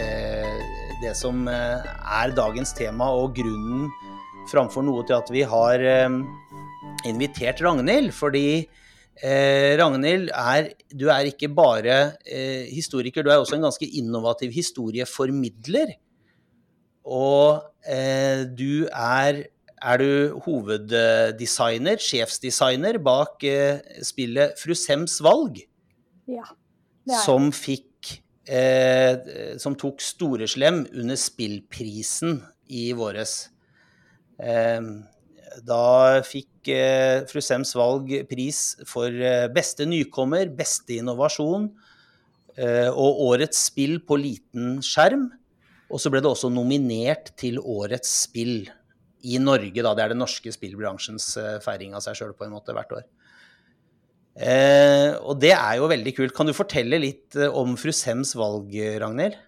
[0.01, 0.61] eh,
[1.03, 3.91] det som eh, er dagens tema, og grunnen
[4.49, 6.17] framfor noe til at vi har eh,
[7.11, 8.15] invitert Ragnhild.
[8.17, 13.89] Fordi eh, Ragnhild, er, du er ikke bare eh, historiker, du er også en ganske
[14.01, 15.93] innovativ historieformidler.
[17.05, 19.45] Og eh, du er
[19.79, 23.45] er du hoveddesigner, sjefsdesigner, bak
[24.03, 25.61] spillet Fru Sems valg?
[26.27, 26.49] Ja
[27.25, 28.19] som fikk
[28.49, 33.49] eh, Som tok Storeslem under spillprisen i våres.
[34.39, 34.81] Eh,
[35.65, 41.71] da fikk eh, Fru Sems valg pris for eh, beste nykommer, beste innovasjon
[42.57, 45.29] eh, og årets spill på liten skjerm.
[45.89, 48.69] Og så ble det også nominert til årets spill
[49.27, 49.95] i Norge, da.
[49.97, 53.07] Det er den norske spillbransjens eh, feiring av seg sjøl på en måte hvert år.
[54.39, 56.35] Eh, og det er jo veldig kult.
[56.37, 58.71] Kan du fortelle litt eh, om fru Sems valg,
[59.03, 59.39] Ragnhild?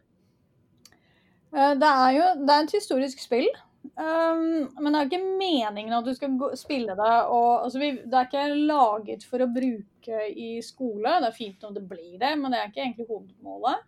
[1.55, 3.51] Eh, det er jo det er et historisk spill.
[3.97, 8.17] Um, men det er ikke meningen at du skal spille det og altså vi, Det
[8.17, 11.15] er ikke laget for å bruke i skole.
[11.23, 13.87] Det er fint om det blir det, men det er ikke egentlig hovedmålet.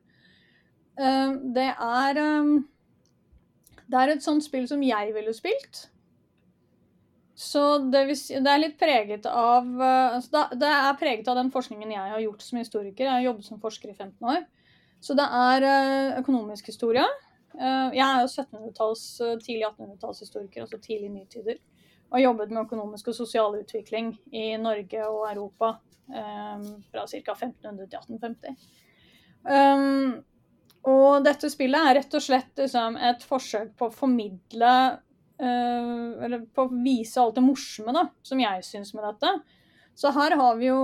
[0.97, 2.55] Um, det er um,
[3.85, 5.87] Det er et sånt spill som jeg ville spilt.
[7.43, 11.91] Så det, det, er litt preget av eh, altså Det er preget av den forskningen
[11.91, 13.09] jeg har gjort som historiker.
[13.09, 14.45] Jeg har jobbet som forsker i 15 år.
[15.03, 17.05] Så det er eh, økonomisk historie.
[17.59, 19.05] Eh, jeg er jo 1700-talls,
[19.43, 21.59] tidlig 1800-tallshistoriker, altså tidlig nytider.
[22.13, 25.79] Og har jobbet med økonomisk og sosial utvikling i Norge og Europa
[26.13, 27.33] fra ca.
[27.33, 28.67] 1500 til 1850.
[29.47, 30.19] Um,
[30.93, 34.75] og dette spillet er rett og slett liksom, et forsøk på å formidle
[35.43, 39.33] Uh, eller på å vise alt det morsomme da, som jeg syns med dette.
[39.99, 40.79] Så her har vi jo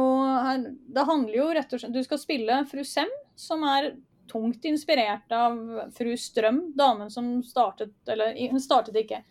[0.45, 3.95] her, Det handler jo rett og slett Du skal spille fru Sem, som er
[4.29, 5.55] tungt inspirert av
[5.97, 9.23] fru Strøm, damen som startet Eller hun startet ikke,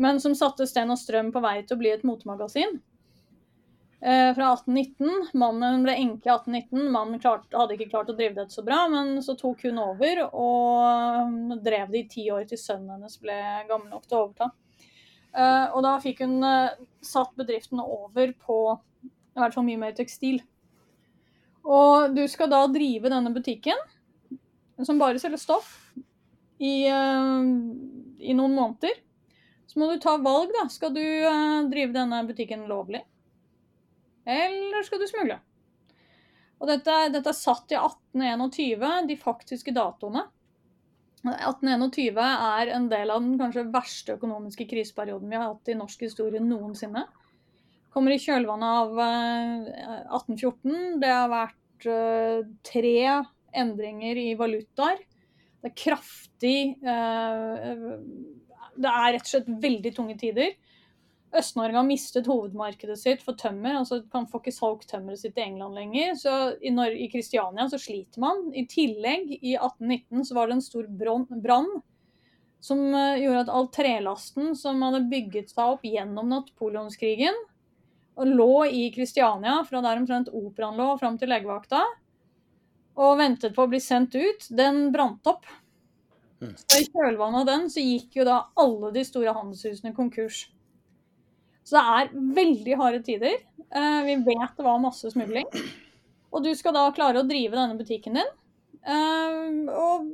[0.00, 2.78] men som satte Sten og Strøm på vei til å bli et motemagasin.
[4.02, 5.28] Eh, fra 1819.
[5.32, 6.86] Mannen ble enke i 1819.
[6.92, 10.22] Mannen klart, hadde ikke klart å drive det så bra, men så tok hun over
[10.30, 13.36] og drev det i ti år til sønnen hennes ble
[13.68, 14.48] gammel nok til å overta.
[15.36, 18.56] Eh, og da fikk hun eh, satt bedriften over på
[19.04, 20.40] i hvert fall mye mer tekstil.
[21.60, 23.76] Og du skal da drive denne butikken,
[24.80, 25.68] som bare selger stoff,
[26.60, 28.96] i, i noen måneder.
[29.68, 30.66] Så må du ta valg, da.
[30.72, 31.04] Skal du
[31.72, 33.00] drive denne butikken lovlig?
[34.30, 35.40] Eller skal du smugle?
[36.60, 40.26] Og dette, dette er satt i 1821, de faktiske datoene.
[41.20, 46.06] 1821 er en del av den kanskje verste økonomiske kriseperioden vi har hatt i norsk
[46.06, 47.04] historie noensinne.
[47.92, 49.00] Kommer i kjølvannet av
[50.20, 50.70] 1814.
[50.70, 52.96] Eh, det har vært uh, tre
[53.60, 55.00] endringer i valutaer.
[55.60, 57.98] Det er kraftig uh,
[58.78, 60.54] Det er rett og slett veldig tunge tider.
[61.30, 63.76] Øst-Norge har mistet hovedmarkedet sitt for tømmer.
[63.78, 66.16] altså kan Får ikke solgt tømmeret sitt i England lenger.
[66.18, 68.48] Så i, Nor i Kristiania så sliter man.
[68.50, 71.70] I tillegg, i 1819, så var det en stor brann
[72.60, 77.38] som uh, gjorde at all trelasten som hadde bygget seg opp gjennom napoleonskrigen,
[78.20, 81.80] og lå i Kristiania fra der omtrent operaen lå, fram til legevakta,
[83.00, 85.46] og ventet på å bli sendt ut, den brant opp.
[86.40, 86.52] Mm.
[86.56, 90.48] Så I kjølvannet av den så gikk jo da alle de store handelshusene konkurs.
[91.70, 93.36] Så det er veldig harde tider.
[93.70, 95.46] Uh, vi vet det var masse smugling.
[96.34, 98.32] Og du skal da klare å drive denne butikken din
[98.90, 100.08] uh, og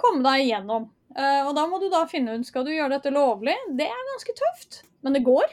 [0.00, 0.88] komme deg igjennom.
[1.12, 3.58] Uh, og da må du da finne ut skal du gjøre dette lovlig.
[3.76, 5.52] Det er ganske tøft, men det går.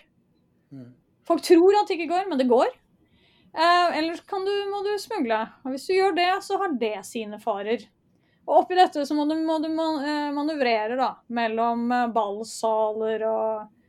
[0.71, 0.89] Mm.
[1.27, 2.71] Folk tror at det ikke går, men det går.
[3.55, 5.41] Eller du, må du smugle.
[5.63, 7.84] Og hvis du gjør det, så har det sine farer.
[8.45, 13.85] Og oppi dette så må du, må du manøvrere da, mellom ballsaler og Eh,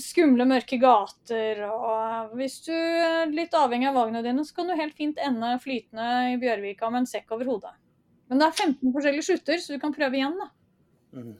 [0.00, 1.62] skumle, mørke gater.
[1.66, 5.52] Og hvis du er litt avhengig av valgene dine, så kan du helt fint ende
[5.62, 7.76] flytende i Bjørvika med en sekk over hodet.
[8.30, 10.50] Men det er 15 forskjellige slutter, så du kan prøve igjen, da.
[11.18, 11.38] Mm.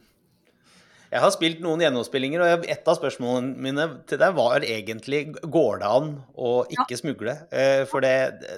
[1.11, 5.81] Jeg har spilt noen gjennomspillinger, og et av spørsmålene mine til deg var egentlig går
[5.83, 6.99] det an å ikke ja.
[7.01, 7.35] smugle?
[7.51, 8.13] Eh, for det,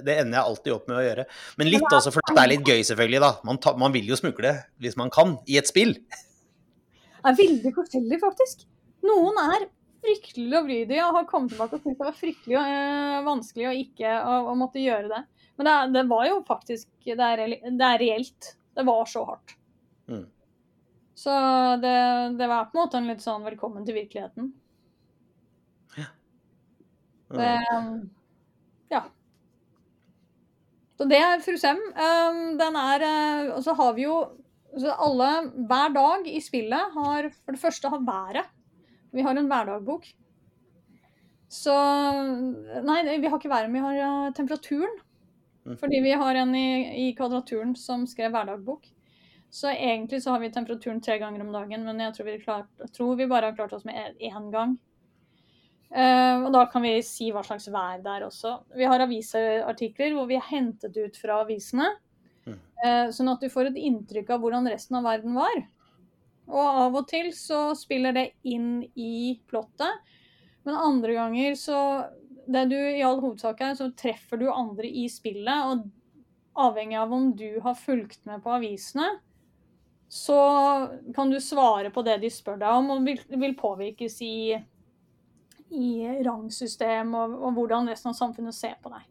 [0.05, 1.25] det, ender jeg alltid opp med å gjøre.
[1.57, 3.23] Men litt også fordi det er litt gøy, selvfølgelig.
[3.25, 3.31] da.
[3.49, 4.53] Man, ta, man vil jo smugle
[4.85, 5.95] hvis man kan, i et spill.
[5.97, 8.67] Det er veldig forskjellig, faktisk.
[9.03, 9.65] Noen er
[10.03, 14.13] fryktelig lovlydige og har kommet tilbake og syntes det var fryktelig øh, vanskelig å ikke
[14.19, 15.21] å, å, måtte gjøre det.
[15.57, 18.53] Men det, det, var jo faktisk det er, det er, reelt.
[18.73, 19.55] Det var så hardt.
[20.09, 20.25] Mm.
[21.23, 21.33] Så
[21.83, 21.95] det,
[22.39, 24.49] det, var på en måte en litt sånn velkommen til virkeligheten.
[25.99, 26.07] Ja.
[27.37, 27.51] Det,
[28.91, 29.03] ja.
[30.97, 31.79] Så det er Frusem.
[31.93, 32.41] Sem.
[32.59, 34.17] den er uh, Og så har vi jo
[35.03, 35.29] alle
[35.69, 38.49] Hver dag i spillet har For det første har været
[39.13, 40.07] vi har en hverdagbok.
[41.53, 41.73] Så
[42.83, 44.95] Nei, vi har ikke været, vi har temperaturen.
[45.63, 45.77] Mm.
[45.79, 46.67] Fordi vi har en i,
[47.07, 48.89] i Kvadraturen som skrev hverdagbok.
[49.53, 52.87] Så egentlig så har vi temperaturen tre ganger om dagen, men jeg tror vi, klart,
[52.95, 54.73] tror vi bare har klart oss med én gang.
[55.93, 58.55] Uh, og da kan vi si hva slags vær det er også.
[58.73, 61.91] Vi har avisartikler hvor vi har hentet ut fra avisene.
[62.47, 62.57] Mm.
[62.81, 65.61] Uh, sånn at du får et inntrykk av hvordan resten av verden var.
[66.51, 70.03] Og av og til så spiller det inn i plottet.
[70.67, 71.79] Men andre ganger så
[72.43, 75.63] Det du i all hovedsak er, så treffer du andre i spillet.
[75.71, 75.85] Og
[76.59, 79.05] avhengig av om du har fulgt med på avisene,
[80.11, 80.35] så
[81.15, 84.59] kan du svare på det de spør deg om, og vil, vil påvirkes i,
[85.71, 85.87] i
[86.27, 89.07] rangsystem og, og hvordan resten av samfunnet ser på deg.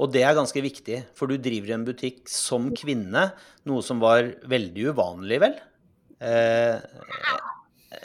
[0.00, 3.28] Og det er ganske viktig, for du driver en butikk som kvinne,
[3.68, 5.56] noe som var veldig uvanlig, vel?
[6.20, 6.76] Eh,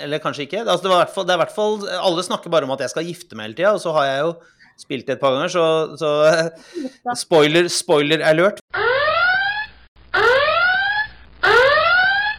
[0.01, 0.63] eller kanskje ikke.
[0.65, 3.37] Altså, det, fall, det, er hvert fall Alle snakker bare om at jeg skal gifte
[3.37, 4.33] meg hele tida, og så har jeg jo
[4.81, 5.65] spilt det et par ganger, så,
[5.99, 8.61] så spoiler, spoiler alert.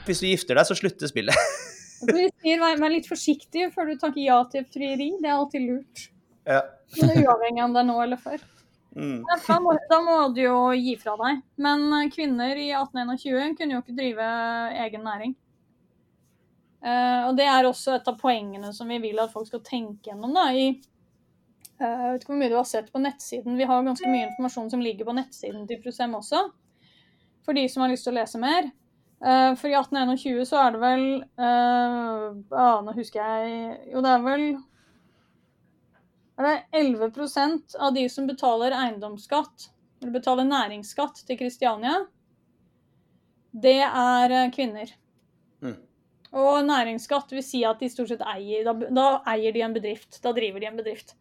[0.07, 1.37] Hvis du gifter deg, så slutter spillet.
[2.03, 5.13] Du sier Vær litt forsiktig før du takker ja til frieri.
[5.23, 6.09] Det er alltid lurt.
[6.51, 6.65] Ja.
[6.99, 8.43] Uavhengig om det er nå eller før.
[8.99, 9.21] Mm.
[9.23, 11.45] Da, må, da, må, du jo gi fra deg.
[11.63, 14.27] Men kvinner i 1821 kunne jo ikke drive
[14.83, 15.37] egen næring.
[16.83, 20.11] Uh, og det er også et av poengene som vi vil at folk skal tenke
[20.11, 20.35] gjennom.
[20.35, 20.65] da, i
[21.79, 23.59] uh, Jeg vet ikke hvor mye du har sett på nettsiden.
[23.59, 26.49] Vi har ganske mye informasjon som ligger på nettsiden til Prusem også.
[27.47, 28.67] For de som har lyst til å lese mer.
[29.23, 31.05] Uh, for i 1821 så er det vel
[31.39, 34.47] Ja, nå husker jeg Jo, det er vel
[36.43, 39.69] er det 11% av de som betaler eiendomsskatt,
[40.01, 41.93] eller betaler næringsskatt til Kristiania,
[43.53, 44.91] det er kvinner.
[46.33, 50.17] Og næringsskatt vil si at de stort sett eier Da, da eier de en bedrift.
[50.25, 51.15] Da driver de en bedrift.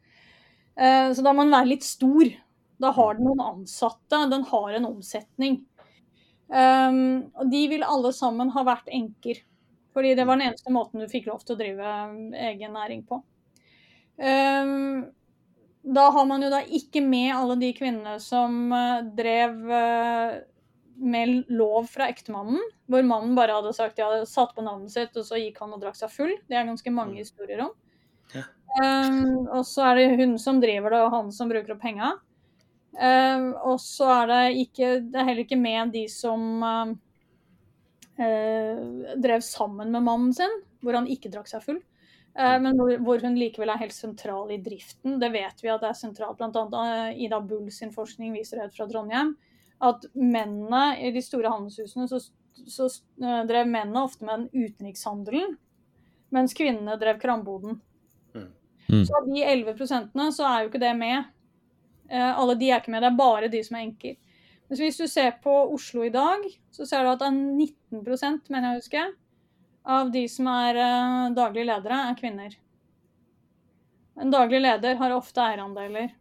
[0.79, 2.31] Eh, så da må den være litt stor.
[2.81, 5.59] Da har den noen ansatte, den har en omsetning.
[6.51, 9.39] Um, og de vil alle sammen ha vært enker.
[9.95, 11.91] Fordi det var den eneste måten du fikk lov til å drive
[12.49, 13.21] egen næring på.
[14.17, 15.11] Um,
[15.81, 18.73] da har man jo da ikke med alle de kvinnene som
[19.17, 19.55] drev
[21.01, 22.61] med lov fra ektemannen,
[22.91, 25.81] hvor mannen bare hadde sagt ja, satt på navnet sitt, og så gikk han og
[25.81, 26.33] drakk seg full.
[26.47, 27.21] Det er ganske mange mm.
[27.23, 27.71] historier om.
[28.35, 28.45] Ja.
[28.81, 32.13] Um, og så er det hun som driver det, og han som bruker opp penga.
[32.91, 36.89] Um, og så er det ikke Det er heller ikke med de som uh,
[38.19, 38.81] uh,
[39.23, 41.79] drev sammen med mannen sin, hvor han ikke drakk seg full.
[42.37, 45.19] Uh, men hvor, hvor, hun likevel er helt sentral i driften.
[45.19, 46.37] Det vet vi at det er sentralt.
[46.39, 49.35] Blant annet Ida Bull sin forskning viser det ut fra Trondheim
[49.81, 52.19] at mennene i de store handelshusene så,
[52.69, 52.87] så
[53.23, 55.57] uh, drev mennene ofte med den utenrikshandelen.
[56.31, 57.81] mens kvinnene drev kramboden.
[58.35, 58.51] Mm.
[58.87, 59.05] Mm.
[59.05, 61.25] Så av de 11 prosentene så er jo ikke det med.
[62.11, 64.15] Eh, alle de er ikke med, det er bare de som er enker.
[64.67, 68.47] Men hvis du ser på Oslo i dag, så ser du at det er 19
[68.51, 69.03] mener jeg å huske,
[69.83, 72.57] av de som er eh, daglige ledere, er kvinner.
[74.21, 76.11] En daglig leder har ofte eierandeler.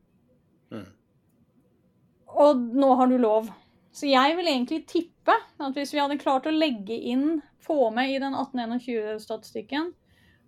[2.40, 3.50] Og nå har du lov.
[3.92, 8.14] Så jeg vil egentlig tippe at hvis vi hadde klart å legge inn, få med
[8.14, 9.90] i den 1821-statistikken,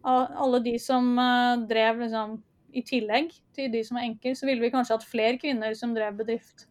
[0.03, 2.39] alle de som eh, drev liksom
[2.73, 5.93] i tillegg til de som var enker, så ville vi kanskje hatt flere kvinner som
[5.95, 6.67] drev bedrift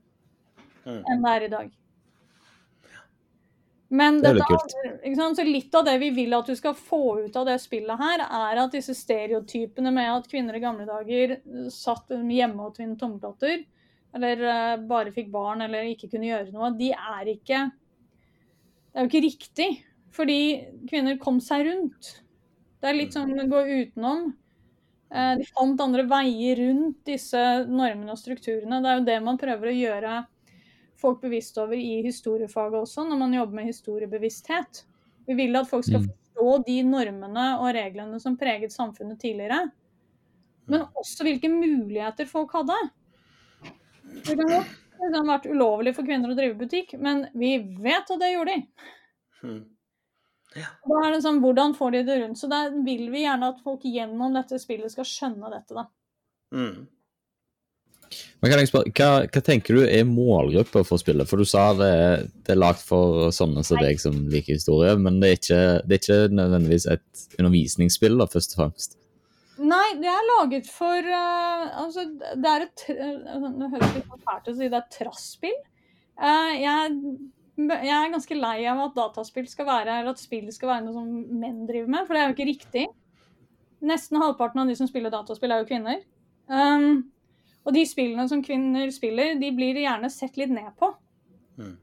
[0.81, 1.69] enn det er i dag.
[3.91, 7.35] Men Det er dette, så litt av det vi vil at du skal få ut
[7.35, 11.35] av det spillet her, er at disse stereotypene med at kvinner i gamle dager
[11.73, 13.65] satt hjemme og tvinnet tommeltotter,
[14.15, 17.71] eller eh, bare fikk barn eller ikke kunne gjøre noe, de er ikke
[18.91, 19.69] Det er jo ikke riktig.
[20.11, 20.39] Fordi
[20.89, 22.09] kvinner kom seg rundt.
[22.81, 24.25] Det er litt sånn å gå utenom.
[25.13, 28.81] Eh, De fant andre veier rundt disse normene og strukturene.
[28.83, 30.17] Det er jo det man prøver å gjøre
[31.01, 34.83] folk bevisst over i historiefaget også, når man jobber med historiebevissthet.
[35.27, 36.09] Vi vil at folk skal Mm.
[36.11, 39.71] forstå de normene og reglene som preget samfunnet tidligere.
[40.67, 42.77] Men også hvilke muligheter folk hadde.
[44.11, 48.11] Det kan godt det har vært ulovlig for kvinner å drive butikk, men vi vet
[48.13, 48.87] at det gjorde de.
[49.41, 49.61] Mm.
[50.53, 52.37] Da er det sånn, Hvordan får de det rundt?
[52.37, 55.73] Så der vil vi gjerne at folk gjennom dette spillet skal skjønne dette.
[55.73, 55.87] da.
[56.53, 56.85] Mm.
[58.41, 61.25] Men kan jeg spørre, hva, hva tenker du er målgruppa for spillet?
[61.29, 64.93] For du sa det, er- det er lagt for sånne som deg som liker historie,
[64.99, 68.97] men det er ikke, det er ikke nødvendigvis et undervisningsspill, da, først og fremst.
[69.61, 74.23] Nei, det er laget for uh, Altså, det er et eh, Nå høres det litt
[74.25, 75.59] fælt ut å si det er trasspill.
[76.21, 76.95] Uh, jeg,
[77.59, 80.95] jeg er ganske lei av at dataspill skal være eller at spill skal være noe
[80.95, 82.87] som menn driver med, for det er jo ikke riktig.
[83.91, 86.03] Nesten halvparten av de som spiller dataspill, er jo kvinner.
[86.51, 87.07] Um,
[87.65, 90.91] og de spillene som kvinner spiller, de blir gjerne sett litt ned på.
[91.61, 91.75] Mm.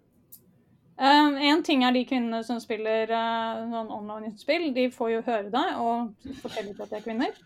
[0.99, 4.73] En ting er de kvinnene som spiller uh, sånn online-spill.
[4.75, 7.37] De får jo høre det og fortelle ikke at de er kvinner.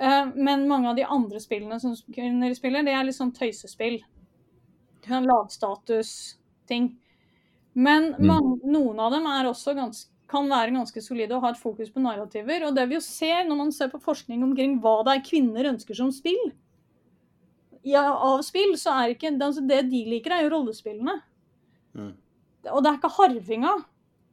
[0.00, 4.00] Uh, men mange av de andre spillene som kvinner spiller, det er litt sånn tøysespill.
[5.06, 6.90] Sånn lavstatus-ting.
[7.78, 8.26] Men Mm.
[8.26, 11.90] man, noen av dem er også gans, kan være ganske solide og ha et fokus
[11.90, 12.66] på narrativer.
[12.66, 15.70] Og det vi jo ser når man ser på forskning omkring hva det er kvinner
[15.72, 16.52] ønsker som spill,
[17.82, 21.16] ja, av spill, så er ikke altså det de liker, er jo rollespillene.
[21.94, 22.12] Mm.
[22.68, 23.78] Og det er ikke harvinga.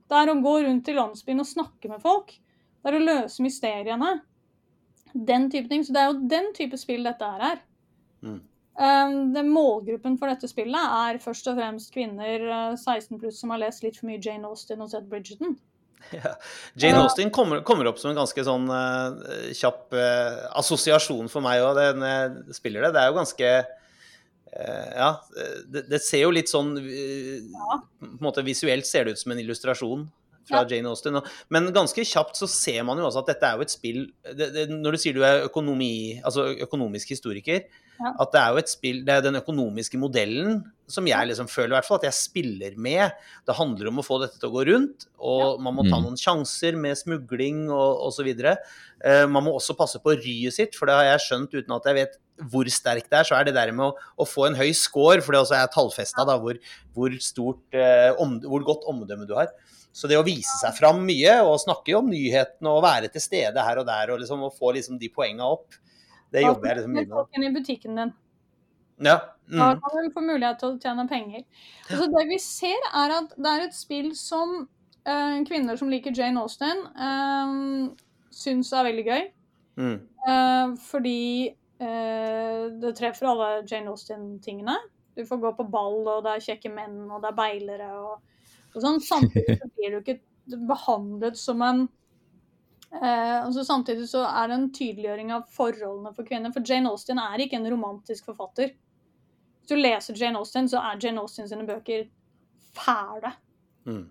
[0.08, 2.34] Det er å gå rundt i landsbyen og snakke med folk.
[2.82, 4.12] Det er å løse mysteriene.
[5.14, 5.84] Den type ting.
[5.84, 7.64] Så det er jo den type spill dette her er.
[8.26, 8.40] Mm.
[8.78, 13.50] Um, den målgruppen for dette spillet er først og fremst kvinner eh, 16 pluss som
[13.50, 15.58] har lest litt for mye Jane Austen og sett Bridgerton.
[16.14, 16.36] Ja.
[16.78, 21.64] Jane Austen kommer, kommer opp som en ganske sånn uh, kjapp uh, assosiasjon for meg
[21.66, 22.92] òg, når jeg spiller det.
[22.96, 23.72] Det er jo ganske eh,
[24.58, 25.12] Ja,
[25.70, 27.76] det, det ser jo litt sånn ja.
[28.02, 30.08] På en måte Visuelt ser det ut som en illustrasjon
[30.48, 30.68] fra Ja.
[30.78, 31.18] Jane Austen.
[31.52, 34.48] Men ganske kjapt så ser man jo også at dette er jo et spill det,
[34.56, 37.66] det, Når du sier du er økonomi, altså økonomisk historiker,
[38.00, 38.14] Ja.
[38.22, 41.74] at det er jo et spill Det er den økonomiske modellen som jeg liksom føler
[41.74, 43.12] i hvert fall at jeg spiller med.
[43.46, 46.04] Det handler om å få dette til å gå rundt, og man må ta Mm.
[46.06, 48.30] noen sjanser med smugling og osv.
[49.04, 51.84] Uh, man må også passe på ryet sitt, for det har jeg skjønt uten at
[51.92, 52.16] jeg vet
[52.52, 53.28] hvor sterkt det er.
[53.28, 55.72] Så er det der med å, å få en høy score, for det også er
[55.74, 56.60] tallfesta da, hvor,
[56.98, 59.52] hvor, stort, eh, om, hvor godt omdømme du har.
[59.96, 63.64] Så det å vise seg fram mye og snakke om nyhetene og være til stede
[63.66, 65.78] her og der og, liksom, og få liksom de poenga opp,
[66.34, 68.16] det jobber jeg liksom mye Med i butikken din.
[68.98, 69.20] Ja.
[69.48, 69.80] Da Mm.
[69.80, 71.46] kan du få mulighet til å tjene penger.
[71.88, 74.68] Altså det vi ser, er at det er et spill som
[75.08, 77.96] eh, kvinner som liker Jane Austen, uh,
[78.34, 79.24] syns er veldig gøy.
[79.78, 79.98] Mm.
[80.28, 84.78] Eh, fordi eh, det treffer alle Jane Austen-tingene.
[85.18, 88.42] Du får gå på ball, og det er kjekke menn, og det er beilere og,
[88.74, 89.00] og sånn.
[89.02, 90.20] Samtidig blir du ikke
[90.70, 91.88] behandlet som en
[92.94, 96.54] eh, altså Samtidig så er det en tydeliggjøring av forholdene for kvinner.
[96.56, 98.76] For Jane Austen er ikke en romantisk forfatter.
[99.62, 102.08] Hvis du leser Jane Austen, så er Jane Austen sine bøker
[102.78, 103.34] fæle.
[103.88, 104.06] Mm.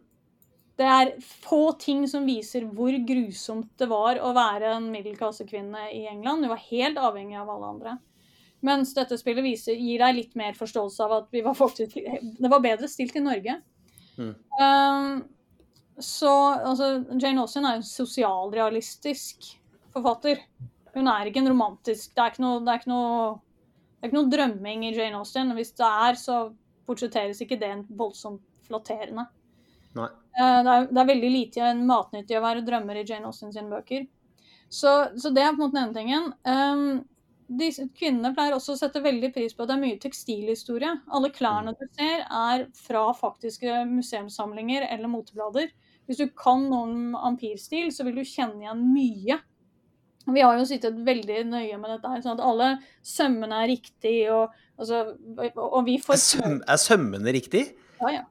[0.77, 6.03] Det er få ting som viser hvor grusomt det var å være en middelklassekvinne i
[6.11, 6.45] England.
[6.45, 7.95] Hun var helt avhengig av alle andre.
[8.67, 11.97] Mens dette spillet viser, gir deg litt mer forståelse av at vi var faktisk,
[12.43, 13.57] det var bedre stilt i Norge.
[14.17, 14.35] Mm.
[14.61, 15.17] Um,
[16.03, 19.49] så altså, Jane Austen er en sosialrealistisk
[19.97, 20.43] forfatter.
[20.97, 23.33] Hun er ikke en romantisk Det er ikke noe, det er ikke noe,
[23.97, 25.57] det er ikke noe drømming i Jane Austen.
[25.57, 26.39] Hvis det er, så
[26.87, 29.25] portretteres ikke det voldsomt flatterende.
[29.97, 30.13] Nei.
[30.37, 33.73] Eh, Det er, det er veldig lite matnyttig å være drømmer i Jane Austen sine
[33.73, 34.07] bøker.
[34.69, 36.33] Så, så det er på en måte den ene tingen.
[36.43, 37.05] Um,
[37.47, 40.93] de, kvinnene pleier også å sette veldig pris på at det er mye tekstilhistorie.
[41.15, 45.71] Alle klærne du ser, er fra faktiske museumssamlinger eller moteblader.
[46.07, 49.39] Hvis du kan noe om ampirstil, så vil du kjenne igjen mye.
[50.27, 52.71] Vi har jo sittet veldig nøye med dette, her, sånn at alle
[53.07, 54.17] sømmene er riktig.
[54.35, 55.05] Og, altså,
[55.55, 57.69] og vi får Er, søm, er sømmene riktig?
[58.03, 58.25] Ja, ja.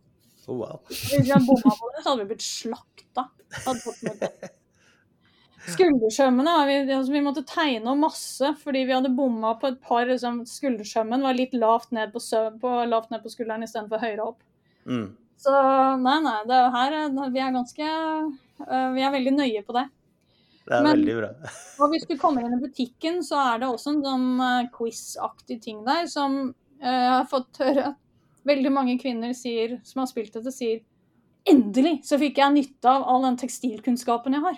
[0.52, 0.78] Oh, wow.
[0.90, 3.24] Hvis vi hadde bomma på det, så hadde vi blitt slakta.
[5.66, 10.06] Skuldersømmene vi, altså vi måtte tegne om masse fordi vi hadde bomma på et par
[10.06, 14.28] liksom, Skuldersømmen var litt lavt ned på, søm, på, lavt ned på skulderen istedenfor høyere
[14.28, 14.44] opp.
[14.86, 15.08] Mm.
[15.42, 15.54] Så
[16.04, 16.38] nei, nei.
[16.48, 16.96] Det er her
[17.34, 19.88] Vi er ganske øh, Vi er veldig nøye på det.
[20.66, 21.32] Det er Men- veldig bra.
[21.82, 25.60] Og hvis du kommer inn i butikken, så er det også en sånn øh, quiz-aktig
[25.66, 28.02] ting der som øh, jeg har fått høre at
[28.48, 30.84] veldig mange kvinner sier, som har spilt dette, sier
[31.46, 34.56] Endelig så fikk jeg nytte av all den tekstilkunnskapen jeg har.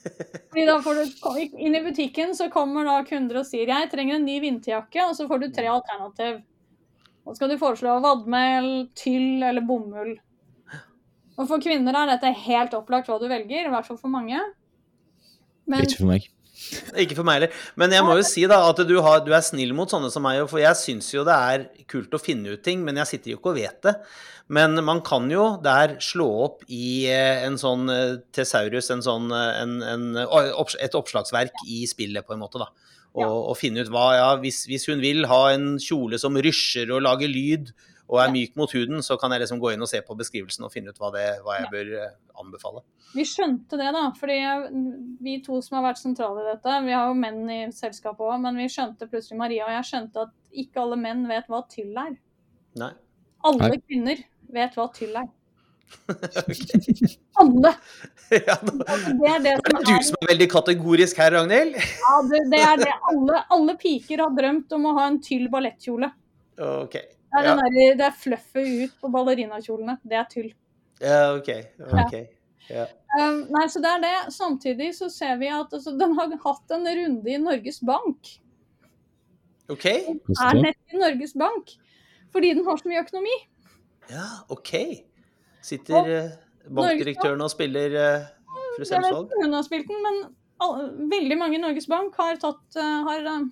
[0.50, 4.16] Fordi da får du Inn i butikken så kommer da kunder og sier jeg trenger
[4.16, 6.40] en ny vinterjakke, og så får du tre alternativ.
[7.22, 10.16] Så skal du foreslå vadmel, tyll eller bomull.
[11.38, 14.40] Og for kvinner er dette helt opplagt hva du velger, i hvert fall for mange.
[15.70, 16.26] Men Ikke for meg.
[17.02, 17.60] Ikke for meg heller.
[17.80, 20.24] Men jeg må jo si da at du, har, du er snill mot sånne som
[20.26, 23.34] meg, for jeg syns jo det er kult å finne ut ting, men jeg sitter
[23.34, 23.96] jo ikke og vet det.
[24.50, 27.86] Men man kan jo der slå opp i eh, en sånn
[28.34, 32.70] Tesaurus, en sånn, eh, en, en, eh, et oppslagsverk i spillet, på en måte, da.
[33.10, 36.92] Og, og finne ut hva Ja, hvis, hvis hun vil ha en kjole som rysjer
[36.94, 37.72] og lager lyd
[38.10, 40.66] og er myk mot huden, så kan jeg liksom gå inn og se på beskrivelsen
[40.66, 42.82] og finne ut hva, det, hva jeg bør eh, anbefale.
[43.14, 44.04] vi skjønte det, da.
[44.18, 44.38] Fordi
[45.22, 48.40] vi to som har vært sentrale i dette, vi har jo menn i selskapet òg,
[48.42, 50.34] men vi skjønte plutselig, Maria og jeg skjønte at
[50.64, 52.16] ikke alle menn vet hva tyll er.
[52.80, 52.94] Nei.
[53.46, 53.78] Alle Nei.
[53.86, 54.24] kvinner
[54.58, 55.30] vet hva tyll er.
[57.40, 57.72] Alle!
[58.30, 61.22] ja, nå, Altså, det er det er som det du er som er veldig kategorisk
[61.22, 61.78] her, Ragnhild?
[61.78, 62.92] Ja, det, det er det.
[63.10, 66.10] Alle, alle piker har drømt om å ha en tyll ballettkjole.
[66.60, 66.98] Ok.
[67.30, 67.54] Det er, Ja.
[67.56, 69.98] der, det er fluffet ut på ballerinakjolene.
[70.02, 70.50] Det er tull.
[71.00, 71.50] Ja, ok.
[71.80, 72.16] ok.
[72.70, 72.86] Ja.
[73.18, 74.16] Um, nei, så det er det.
[74.34, 78.34] Samtidig så ser vi at altså, den har hatt en runde i Norges Bank.
[79.70, 79.86] Ok.
[79.86, 81.72] Den Er nett i Norges Bank.
[82.34, 83.36] Fordi den har så mye økonomi.
[84.10, 84.74] Ja, ok.
[85.62, 88.28] Sitter og, bankdirektøren og spiller uh,
[88.76, 90.20] Fru om hun har spilt den, men
[90.62, 93.48] all, veldig mange i Norges Bank har tatt uh, har, uh,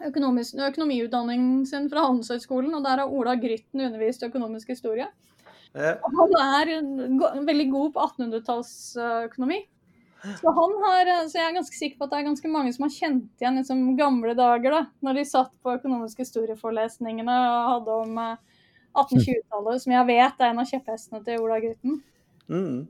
[0.00, 5.08] økonomiutdanningen sin fra Handelshøyskolen, og der har Ola Grytten undervist økonomisk historie.
[5.72, 5.96] Ja.
[6.04, 6.72] Han er
[7.46, 9.62] veldig god på 1800-tallsøkonomi.
[10.22, 12.70] Så, han har, eh, så jeg er ganske sikker på at det er ganske mange
[12.74, 17.70] som har kjent igjen liksom, gamle dager, da, når de satt på økonomiske historieforelesningene og
[17.72, 18.36] hadde om eh,
[18.92, 21.98] 1820-tallet, som jeg vet er en av kjepphestene til Ola Grytten.
[22.52, 22.84] Mm.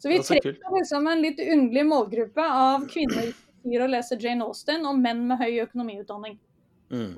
[0.00, 3.32] Så vi trenger liksom en litt underlig målgruppe av kvinner
[3.64, 6.36] som å lese Jane Austen, om menn med høy økonomiutdanning.
[6.92, 7.16] Mm.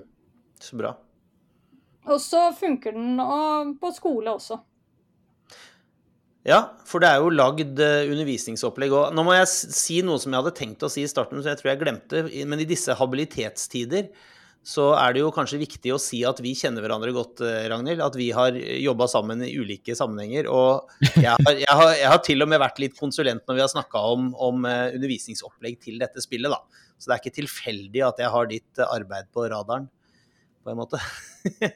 [0.63, 0.95] Så bra.
[2.07, 3.19] Og så funker den
[3.81, 4.61] på skole også.
[6.47, 9.15] Ja, for det er jo lagd eh, undervisningsopplegg òg.
[9.19, 11.59] Nå må jeg si noe som jeg hadde tenkt å si i starten, som jeg
[11.59, 12.23] tror jeg glemte.
[12.47, 14.13] Men i disse habilitetstider
[14.67, 18.03] så er det jo kanskje viktig å si at vi kjenner hverandre godt, eh, Ragnhild.
[18.03, 20.49] At vi har jobba sammen i ulike sammenhenger.
[20.51, 23.63] Og jeg har, jeg, har, jeg har til og med vært litt konsulent når vi
[23.63, 26.83] har snakka om, om eh, undervisningsopplegg til dette spillet, da.
[26.99, 29.87] Så det er ikke tilfeldig at jeg har ditt eh, arbeid på radaren,
[30.67, 31.03] på en måte.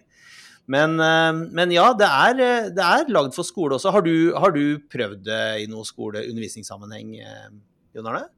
[0.71, 3.91] Men, eh, men ja, det er, eh, det er lagd for skole også.
[3.95, 7.49] Har du, har du prøvd det i noe skole-undervisningssammenheng, eh,
[7.97, 8.29] Jon Arne?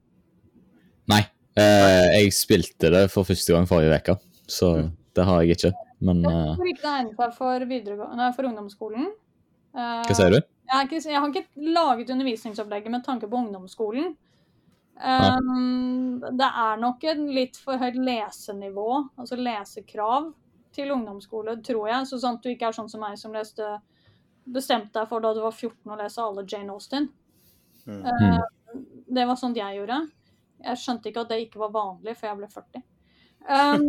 [1.13, 1.25] Nei.
[1.61, 4.17] Eh, jeg spilte det for første gang forrige uke,
[4.53, 4.91] så Mm.
[5.17, 5.73] det har jeg ikke.
[6.03, 9.13] Men Jeg ikke det egner for, nei, for ungdomsskolen.
[9.73, 10.41] Uh, hva sier du?
[10.41, 14.13] Jeg, er ikke, jeg har ikke laget undervisningsopplegget med tanke på ungdomsskolen.
[15.03, 18.89] Um, det er nok en litt for høyt lesenivå,
[19.19, 20.33] altså lesekrav,
[20.73, 22.07] til ungdomsskole, tror jeg.
[22.09, 23.67] Så at du ikke er sånn som meg som leste
[24.53, 27.11] bestemte deg for da du var 14 å lese alle Jane Austen.
[27.87, 28.07] Mm.
[28.07, 28.79] Uh,
[29.13, 29.99] det var sånt jeg gjorde.
[30.63, 32.85] Jeg skjønte ikke at det ikke var vanlig før jeg ble 40.
[33.49, 33.89] Um,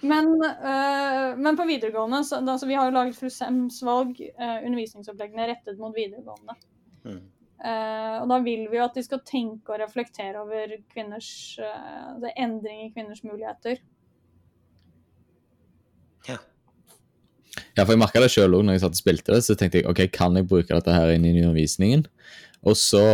[0.00, 5.48] men, uh, men på videregående så, altså, Vi har jo laget Frusems valg, uh, undervisningsoppleggene
[5.50, 6.56] rettet mot videregående.
[7.04, 7.22] Mm.
[7.64, 11.28] Uh, og da vil vi jo at de skal tenke og reflektere over kvinners
[11.62, 13.78] uh, endring i kvinners muligheter.
[16.28, 16.40] Ja.
[17.76, 19.44] Ja, for jeg merka det sjøl òg når jeg satt og spilte det.
[19.46, 22.04] Så tenkte jeg ok, kan jeg bruke dette her inn i undervisningen?
[22.64, 23.04] Og så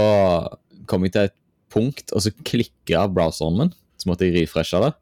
[0.91, 1.37] kom jeg til et
[1.71, 3.73] punkt, og så klikka browseren min.
[4.01, 4.95] Så måtte jeg refreshe det.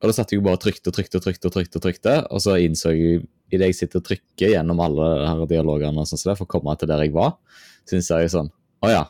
[0.00, 2.16] Og da satt jeg bare og trykte og trykte og trykte, og trykte, og trykte,
[2.32, 6.22] og så innså jeg idet jeg sitter og trykker gjennom alle her dialogene og sånn
[6.22, 7.34] det, for å komme til der jeg var,
[7.88, 9.02] så innså jeg sånn Å ja.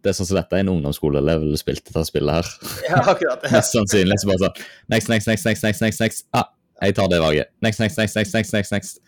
[0.00, 2.50] Det er sånn som dette er en ungdomsskoleelev ville spilt dette spillet her.
[2.86, 3.42] Ja, akkurat.
[3.42, 3.58] Ja.
[3.58, 4.60] Mest sannsynlig så bare sånn
[4.94, 6.26] Next, next, next, next, next, next, next.
[6.36, 6.46] Ah,
[6.80, 7.50] jeg tar det valget.
[7.64, 9.00] Next, next, next, next, next, next, next.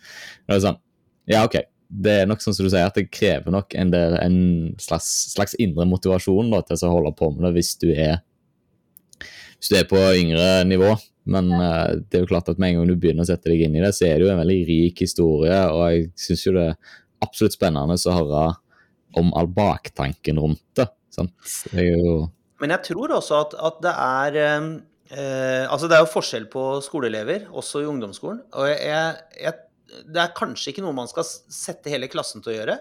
[0.45, 0.79] Er det sånn,
[1.31, 1.61] ja, ok.
[1.89, 4.39] Det er nok sånn som du sier, at det krever nok en, del, en
[4.81, 8.19] slags, slags indre motivasjon da, til å holde på med det hvis du er
[9.59, 10.93] hvis du er på yngre nivå.
[11.29, 13.65] Men uh, det er jo klart at med en gang du begynner å sette deg
[13.67, 16.55] inn i det, så er det jo en veldig rik historie, og jeg syns jo
[16.55, 18.43] det er absolutt spennende å høre
[19.19, 20.87] om all baktanken rundt det.
[21.13, 21.33] Sant?
[21.71, 22.13] Det er jo
[22.61, 24.69] Men jeg tror også at, at det er um,
[25.09, 28.43] eh, Altså, det er jo forskjell på skoleelever, også i ungdomsskolen.
[28.59, 29.55] Og jeg, jeg,
[30.05, 32.77] det er kanskje ikke noe man skal sette hele klassen til å gjøre.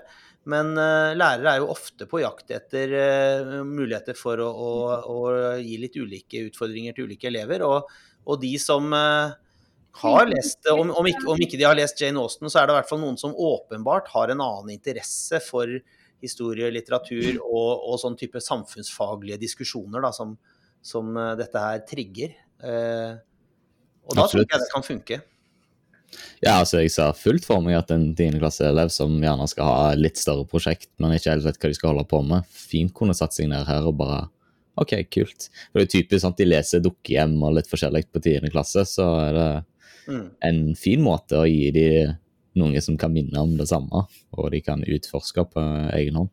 [0.49, 4.71] Men eh, lærere er jo ofte på jakt etter eh, muligheter for å, å,
[5.03, 5.19] å
[5.61, 7.65] gi litt ulike utfordringer til ulike elever.
[7.67, 7.91] Og,
[8.25, 9.37] og de som eh,
[10.03, 12.77] har lest om, om, ikke, om ikke de har lest Jane Austen, så er det
[12.77, 15.73] i hvert fall noen som åpenbart har en annen interesse for
[16.25, 20.37] historie, litteratur og, og sånn type samfunnsfaglige diskusjoner da, som,
[20.81, 22.39] som dette her trigger.
[24.09, 25.21] Og da tror jeg det kan funke.
[26.43, 30.21] Ja, altså jeg ser fullt for meg at en tiendeklasseelev som gjerne skal ha litt
[30.21, 33.37] større prosjekt, men ikke helt vet hva de skal holde på med, fint kunne satt
[33.37, 34.27] seg ned her og bare
[34.79, 35.49] OK, kult.
[35.73, 39.09] For det er typisk sant, de leser dukkehjem og litt forskjellig på tiende klasse, så
[39.27, 39.51] er det
[40.09, 40.31] Mm.
[40.41, 42.17] en fin måte å gi de
[42.57, 46.31] noe som kan minne om det samme, og de kan utforske på egen hånd.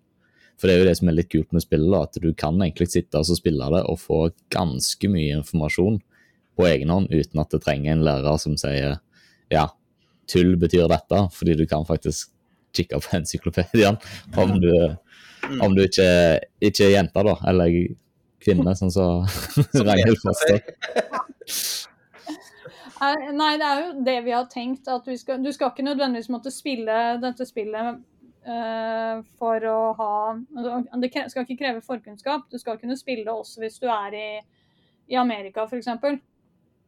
[0.56, 2.56] For det er jo det som er litt kult med spillet, da, at du kan
[2.56, 4.20] egentlig sitte og spille det og få
[4.50, 6.00] ganske mye informasjon
[6.56, 9.02] på egen hånd uten at det trenger en lærer som sier
[9.54, 9.68] ja,
[10.32, 12.32] tull betyr dette, fordi du kan faktisk
[12.76, 14.00] kikke på encyklopedien
[14.38, 14.74] om du,
[15.62, 16.10] om du ikke,
[16.60, 17.80] ikke er jente, da, eller
[18.46, 19.26] kvinne, sånn som
[19.76, 20.62] Som Ragnhild Foster.
[23.04, 24.88] Eh, Nei, det er jo det vi har tenkt.
[24.88, 28.00] at vi skal, Du skal ikke nødvendigvis måtte spille dette spillet
[28.48, 32.48] uh, for å ha altså, Det skal ikke kreve forkunnskap.
[32.52, 34.28] Du skal kunne spille det også hvis du er i,
[35.12, 35.92] i Amerika, f.eks.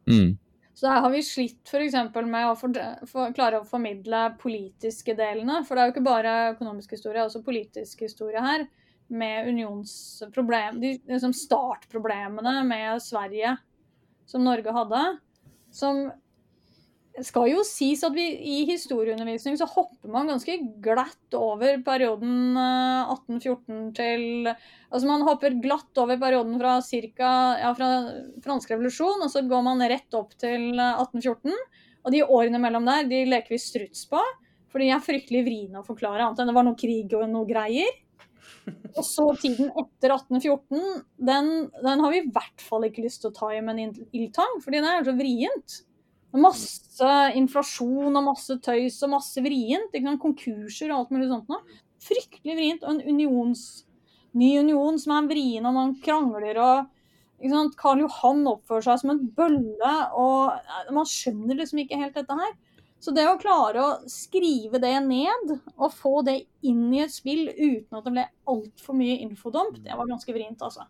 [0.08, 0.38] Mm.
[0.78, 1.96] Så der har vi slitt f.eks.
[2.22, 2.76] med å for,
[3.10, 5.64] for, klare å formidle politiske delene.
[5.66, 8.62] For det er jo ikke bare økonomisk historie, det også politisk historie her.
[9.10, 13.56] Med unionsproblem, de liksom startproblemene med Sverige
[14.30, 15.02] som Norge hadde.
[15.74, 16.04] Som
[17.24, 20.54] skal jo sies at vi i historieundervisning så hopper man ganske
[20.84, 27.30] glatt over perioden eh, 1814 til Altså man hopper glatt over perioden fra cirka,
[27.60, 27.88] ja, fra
[28.44, 31.56] fransk revolusjon, og så går man rett opp til eh, 1814.
[32.06, 34.22] Og de årene mellom der, de leker vi struts på.
[34.72, 37.48] For de er fryktelig vriene å forklare, annet enn det var noe krig og noe
[37.48, 37.90] greier.
[38.68, 41.52] Og så tiden etter 1814, den,
[41.84, 44.58] den har vi i hvert fall ikke lyst til å ta i med en ildtang,
[44.64, 45.78] fordi den er så vrient.
[46.36, 49.96] Masse inflasjon og masse tøys og masse vrient.
[50.20, 51.80] Konkurser og alt mulig sånt noe.
[52.04, 52.84] Fryktelig vrient.
[52.84, 53.64] Og en unions,
[54.36, 56.94] ny union som er vrien, og man krangler og?
[57.78, 62.56] Karl Johan oppfører seg som en bølle, og man skjønner liksom ikke helt dette her.
[62.98, 67.44] Så det å klare å skrive det ned, og få det inn i et spill
[67.54, 70.88] uten at det ble altfor mye infodump, det var ganske vrient, altså.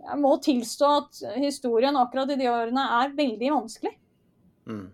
[0.00, 3.94] Jeg må tilstå at historien akkurat i de årene er veldig vanskelig.
[4.68, 4.88] Mm.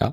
[0.00, 0.10] Ja.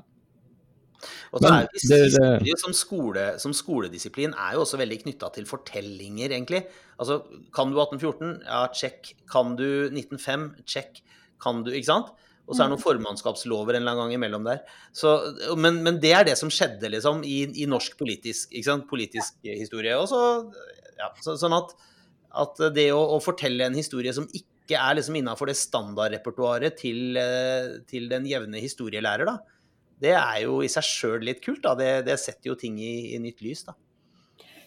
[1.32, 5.02] Og så er jo det- det- historie som, skole, som skoledisiplin er jo også veldig
[5.02, 6.66] knytta til fortellinger, egentlig.
[6.98, 7.22] Altså,
[7.54, 8.42] kan du 1814?
[8.44, 9.14] Ja, check.
[9.30, 10.54] Kan du 1905?
[10.66, 11.02] Check.
[11.40, 12.12] Kan du Ikke sant?
[12.48, 14.62] Og så er det noen formannskapslover en eller annen gang imellom der.
[14.92, 15.14] Så,
[15.56, 18.50] men, men det er det som skjedde, liksom, i, i norsk politisk,
[18.90, 19.94] politisk historie.
[19.96, 20.52] Og så,
[20.98, 21.70] ja, så, sånn at,
[22.42, 27.16] at det å, å fortelle en historie som ikke er liksom innafor det standardrepertoaret til,
[27.18, 29.38] eh, til den jevne historielærer, da,
[30.02, 31.62] det er jo i seg sjøl litt kult.
[31.62, 31.74] da.
[31.78, 33.76] Det, det setter jo ting i, i nytt lys, da.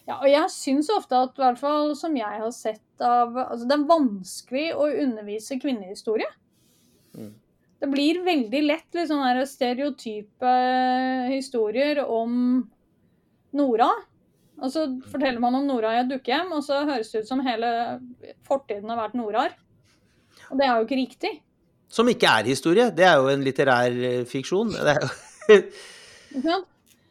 [0.06, 3.66] Ja, og jeg syns ofte at, i hvert fall som jeg har sett av altså
[3.66, 6.30] Det er vanskelig å undervise kvinnehistorie.
[7.18, 7.34] Mm.
[7.82, 10.52] Det blir veldig lett litt sånne stereotype
[11.34, 12.62] historier om
[13.58, 13.90] Nora.
[14.62, 17.44] Og så forteller man om Nora i et dukkehjem, og så høres det ut som
[17.44, 17.70] hele
[18.48, 19.58] fortiden har vært Norar.
[20.52, 21.32] Og det er jo ikke riktig.
[21.92, 22.90] Som ikke er historie.
[22.96, 24.74] Det er jo en litterær eh, fiksjon.
[24.76, 25.12] Det er jo
[26.36, 26.56] Ikke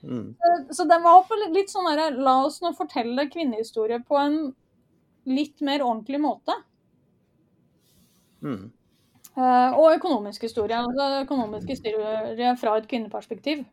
[0.02, 0.34] mm.
[0.74, 4.38] Så den var på litt sånn der La oss nå fortelle kvinnehistorie på en
[5.24, 6.56] litt mer ordentlig måte.
[8.44, 8.66] Mm.
[9.34, 10.76] Eh, og økonomisk historie.
[10.76, 13.64] Altså økonomisk historie fra et kvinneperspektiv.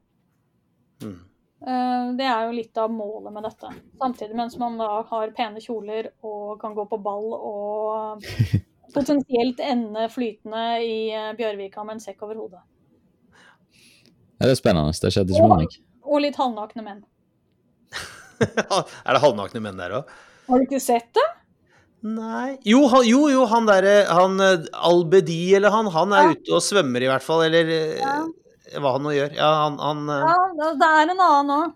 [1.03, 1.19] Mm.
[1.61, 3.69] Eh, det er jo litt av målet med dette.
[4.01, 8.25] Samtidig mens man da har pene kjoler og kan gå på ball og
[8.95, 12.61] potensielt ende flytende i eh, Bjørvika med en sekk over hodet.
[14.41, 14.93] Ja, det er spennende.
[14.97, 15.75] Det skjedde ikke med meg.
[16.11, 17.01] Og litt halvnakne menn.
[18.41, 20.11] er det halvnakne menn der òg?
[20.49, 21.27] Har du ikke sett det?
[22.01, 26.31] Nei Jo, han, jo, jo, han derre eh, Albedi, eller han, han er Ja.
[26.37, 27.43] ute og svømmer, i hvert fall.
[27.45, 28.15] Eller eh, Ja.
[28.81, 29.35] hva han nå gjør.
[29.37, 31.75] Ja, han, han eh, Ja, det er en annen òg.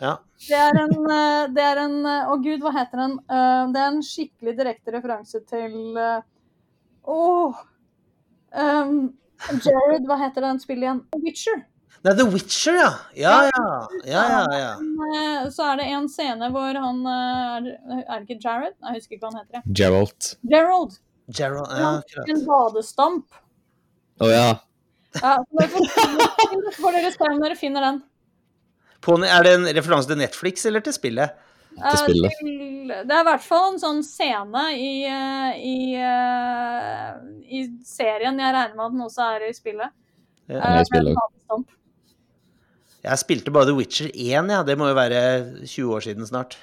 [0.00, 0.14] ja.
[0.46, 3.14] Det er en, eh, det er en eh, Å gud, hva heter den?
[3.28, 5.76] Eh, Det er en skikkelig direkte referanse til
[7.06, 7.62] Åh
[8.56, 8.98] um,
[9.62, 11.00] Jared, hva heter den spillet igjen?
[11.22, 11.64] Witcher.
[12.06, 12.90] Nei, The Witcher, ja.
[13.18, 13.88] Ja, ja.
[14.06, 14.72] Ja, ja, ja.
[14.76, 18.76] Eh, Så er det en scene hvor han eh, Er, er det ikke Jared?
[18.78, 19.62] Jeg husker ikke hva han heter.
[19.64, 19.76] Det.
[19.80, 21.00] Gerald.
[21.34, 22.30] Gerald, ja, akkurat.
[22.30, 23.40] En badestamp.
[24.22, 24.50] Å ja.
[25.16, 25.88] Ja, så det får,
[26.76, 27.98] får dere se om dere finner den.
[29.04, 31.34] På, er det en referanse til Netflix eller til spillet?
[31.76, 32.36] Eh, spillet.
[33.06, 37.10] Det er i hvert fall en sånn scene i, eh, i, eh,
[37.52, 38.38] i serien.
[38.40, 39.92] Jeg regner med at den også er i spillet.
[40.48, 40.60] Ja.
[40.60, 41.74] Den er i spillet.
[43.06, 44.62] Jeg spilte bare The Witcher 1, ja.
[44.66, 45.20] Det må jo være
[45.66, 46.56] 20 år siden snart.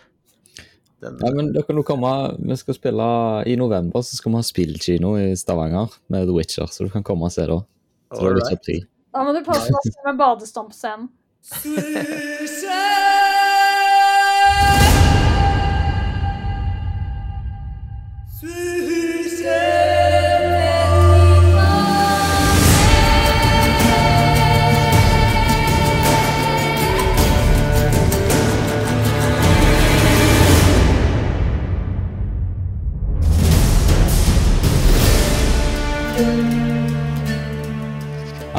[1.03, 3.07] Den, Ja, men dere kan jo komme Vi skal spille
[3.45, 7.03] i november, så skal vi ha spillkino i Stavanger med The Witcher, så du kan
[7.03, 7.59] komme og se da.
[8.14, 8.80] Så fri.
[9.14, 11.09] Da må du passe deg med badestampscenen.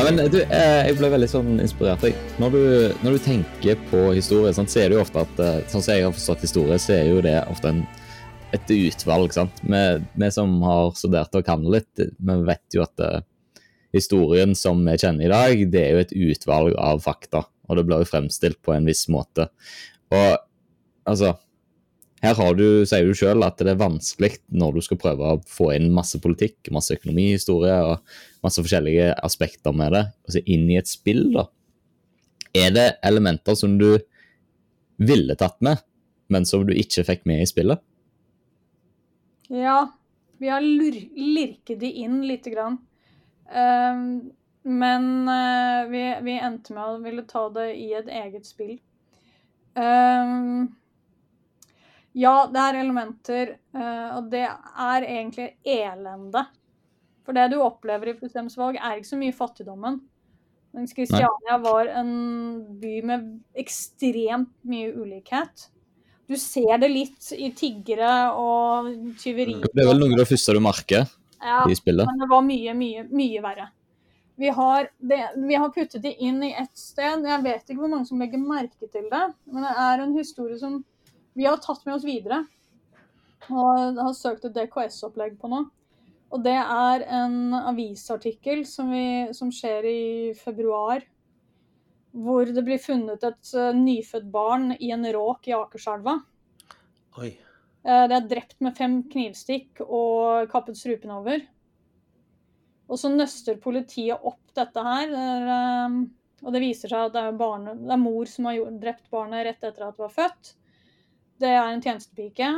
[0.04, 2.02] Men du, eh, jeg ble veldig sånn inspirert.
[2.42, 2.64] Når, du,
[3.04, 5.94] når du tenker på historie, sånn, så er det jo ofte at eh, Sånn som
[5.94, 7.84] jeg har forstått historie, så er jo det ofte en,
[8.54, 9.32] et utvalg.
[9.36, 9.62] sant?
[9.64, 13.22] Vi, som har studert og kan litt, vi vet jo at uh,
[13.94, 17.46] historien som vi kjenner i dag, det er jo et utvalg av fakta.
[17.70, 19.48] Og det blir jo fremstilt på en viss måte.
[20.12, 20.36] Og
[21.08, 21.32] altså
[22.24, 25.70] her du, sier du sjøl at det er vanskelig når du skal prøve å få
[25.74, 30.90] inn masse politikk, masse økonomihistorie og masse forskjellige aspekter med det, altså inn i et
[30.90, 31.48] spill, da.
[32.54, 33.98] Er det elementer som du
[35.02, 35.82] ville tatt med,
[36.30, 37.82] men som du ikke fikk med i spillet?
[39.52, 39.90] Ja,
[40.40, 42.78] vi har lirket de inn lite grann.
[43.50, 44.32] Um,
[44.64, 48.78] men uh, vi, vi endte med å ville ta det i et eget spill.
[49.74, 50.68] Ehm,
[52.14, 56.44] ja, det er elementer, eh, og det er egentlig elende.
[57.26, 59.98] For det du opplever i Fustemsvalg, er ikke så mye fattigdommen.
[60.74, 62.14] Mens Kristiania var en
[62.80, 63.26] by med
[63.58, 65.68] ekstremt mye ulikhet.
[66.26, 68.88] Du ser det litt i tiggere og
[69.20, 69.58] tyveri.
[69.66, 71.04] Det er vel noe av det første du merker
[71.44, 72.08] Ja, i spillet.
[72.08, 73.68] men det var mye, mye, mye verre.
[74.40, 77.22] Vi har, det, vi har puttet det inn i ett sted.
[77.22, 80.58] Jeg vet ikke hvor mange som legger merke til det, men det er en historie
[80.58, 80.80] som
[81.34, 82.44] vi har tatt med oss videre.
[83.50, 85.64] Og har søkt et DKS-opplegg på nå.
[86.34, 90.04] Og det er en avisartikkel som, vi, som skjer i
[90.38, 91.04] februar.
[92.14, 96.16] Hvor det blir funnet et eh, nyfødt barn i en råk i Akerselva.
[97.20, 97.30] Oi.
[97.84, 101.42] Eh, Det er drept med fem knivstikk og kappet strupen over.
[102.88, 105.10] Og så nøster politiet opp dette her.
[105.10, 106.02] det er, eh,
[106.44, 109.46] Og det viser seg at det er, barne, det er mor som har drept barnet
[109.46, 110.54] rett etter at det var født.
[111.40, 112.50] Det er en tjenestepike.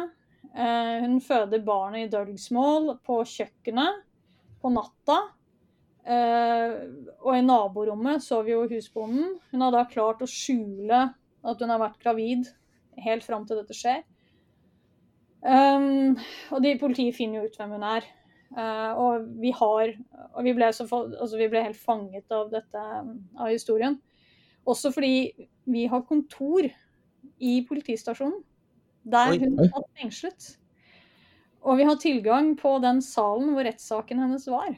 [0.57, 4.03] Eh, Hun føder barnet i dølgsmål på kjøkkenet
[4.63, 5.19] på natta.
[6.07, 6.75] Eh,
[7.21, 9.39] Og i naborommet sover jo husbonden.
[9.51, 11.15] Hun har da klart å skjule
[11.47, 12.47] at hun har vært gravid
[13.03, 14.05] helt fram til dette skjer.
[15.47, 16.17] Um,
[16.51, 18.07] og de politiet finner jo ut hvem hun er.
[18.57, 19.93] Uh, og vi har
[20.35, 22.83] Og vi ble, så, altså vi ble helt fanget av dette,
[23.39, 23.99] av historien.
[24.67, 26.67] Også fordi vi har kontor
[27.39, 28.43] i politistasjonen
[29.07, 30.49] der hun satt fengslet.
[31.67, 34.75] Og vi har tilgang på den salen hvor rettssaken hennes var.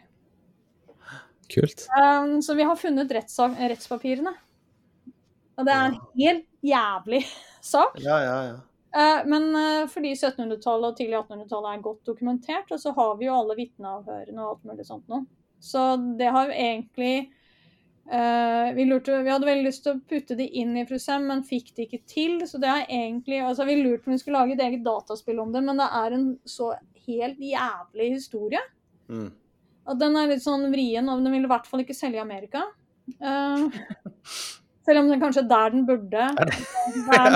[1.48, 1.86] Kult.
[1.96, 4.34] Um, så vi har funnet rettspapirene.
[5.58, 7.22] Og det er en helt jævlig
[7.72, 7.98] sak.
[8.04, 8.58] Ja, ja, ja.
[8.94, 13.28] Eh, Men eh, fordi 1700-tallet og tidlig 1800-tallet er godt dokumentert, og så har vi
[13.28, 15.24] jo alle vitneavhørene og alt mulig sånt nå.
[15.60, 17.28] Så det har jo egentlig
[18.12, 21.44] eh, vi, lurte, vi hadde veldig lyst til å putte de inn i Prusem, men
[21.46, 22.38] fikk det ikke til.
[22.48, 25.42] Så det er egentlig altså Vi lurte på om vi skulle lage et eget dataspill
[25.44, 26.72] om det, men det er en så
[27.08, 28.62] helt jævlig historie.
[29.08, 29.30] Mm.
[29.88, 32.24] At den er litt sånn vrien, og den vil i hvert fall ikke selge i
[32.24, 32.66] Amerika.
[33.24, 33.70] Uh,
[34.84, 36.26] selv om den kanskje er der den burde.
[36.34, 36.58] Er det,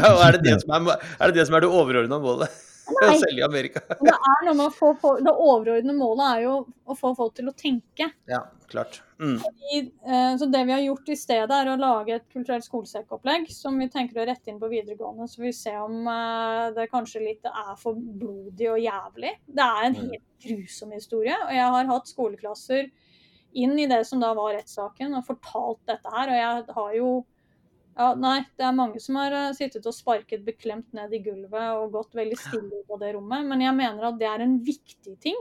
[0.13, 2.61] og er, det det som er, er det det som er det overordna målet?
[2.85, 3.83] Selge i Amerika.
[4.01, 7.35] Det er noe med å få få det overordnede målet er jo å få folk
[7.39, 8.09] til å tenke.
[8.31, 9.01] Ja, klart.
[9.23, 9.37] Mm.
[9.43, 13.47] Fordi, eh, så det vi har gjort i stedet, er å lage et kulturelt skolesekkopplegg
[13.55, 17.25] som vi tenker å rette inn på videregående, så vi ser om eh, det kanskje
[17.25, 19.37] litt er for blodig og jævlig.
[19.47, 22.91] Det er en helt grusom historie, og jeg har hatt skoleklasser
[23.53, 27.13] inn i det som da var rettssaken, og fortalt dette her, og jeg har jo
[27.93, 31.77] ja, nei, det er mange som har eh, sittet og sparket beklemt ned i gulvet
[31.77, 34.57] og gått veldig stille ut av det rommet, men jeg mener at det er en
[34.65, 35.37] viktig ting.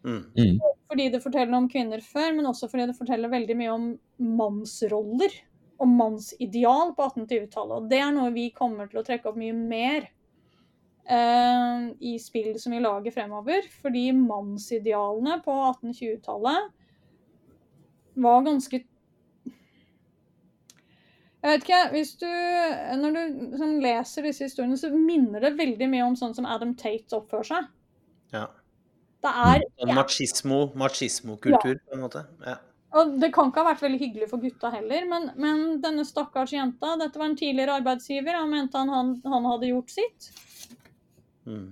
[0.00, 0.22] Mm.
[0.32, 0.56] Mm.
[0.88, 3.90] Fordi det forteller om kvinner før, men også fordi det forteller veldig mye om
[4.40, 5.34] mannsroller
[5.80, 7.76] og mannsideal på 1820-tallet.
[7.76, 10.08] Og det er noe vi kommer til å trekke opp mye mer
[11.04, 13.68] eh, i spill som vi lager fremover.
[13.84, 16.76] Fordi mannsidealene på 1820-tallet
[18.20, 18.82] var ganske
[21.40, 22.26] Jeg vet ikke, hvis du
[23.00, 23.20] Når du
[23.56, 27.48] sånn, leser disse historiene, så minner det veldig mye om sånn som Adam Tate oppfører
[27.48, 27.70] seg.
[28.34, 28.46] Ja.
[29.20, 32.24] Det er Sånn machismo, machismo-kultur, på en måte.
[32.44, 32.58] Ja.
[33.00, 36.54] Og det kan ikke ha vært veldig hyggelig for gutta heller, men, men denne stakkars
[36.56, 40.30] jenta Dette var en tidligere arbeidsgiver, han mente han, han, han hadde gjort sitt.
[41.46, 41.68] Mm.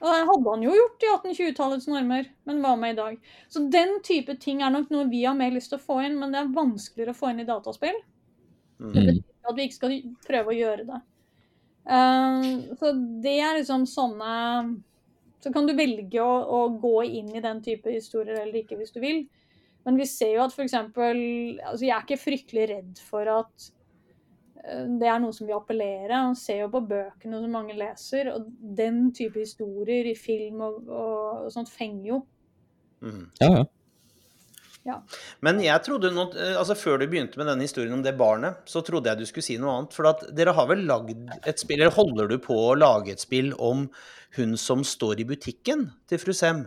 [0.00, 3.32] Og det hadde han jo gjort i 1820-tallets normer, men hva med i dag?
[3.52, 6.16] Så den type ting er nok noe vi har mer lyst til å få inn,
[6.20, 7.98] men det er vanskeligere å få inn i dataspill.
[8.80, 8.92] Mm.
[8.96, 9.18] Mm.
[9.48, 11.00] At vi ikke skal prøve å gjøre det.
[11.90, 12.46] Eh,
[12.80, 12.92] så
[13.24, 14.32] det er liksom sånne
[15.40, 18.92] Så kan du velge å, å gå inn i den type historier eller ikke hvis
[18.92, 19.22] du vil.
[19.88, 20.74] Men vi ser jo at f.eks.
[20.76, 23.70] Altså jeg er ikke fryktelig redd for at
[24.60, 26.12] eh, det er noe som vil appellere.
[26.12, 30.82] Man ser jo på bøkene som mange leser, og den type historier i film og,
[30.84, 32.20] og, og sånt fenger jo.
[33.00, 33.24] Mm.
[33.40, 33.64] Ja, ja.
[35.44, 38.62] Men jeg trodde nå, eh, altså før du begynte med denne historien om det barnet,
[38.70, 39.94] så trodde jeg du skulle si noe annet.
[39.96, 41.12] For at dere har vel lagd
[41.44, 43.88] et spill, eller holder du på å lage et spill om
[44.38, 46.64] hun som står i butikken til fru Sem?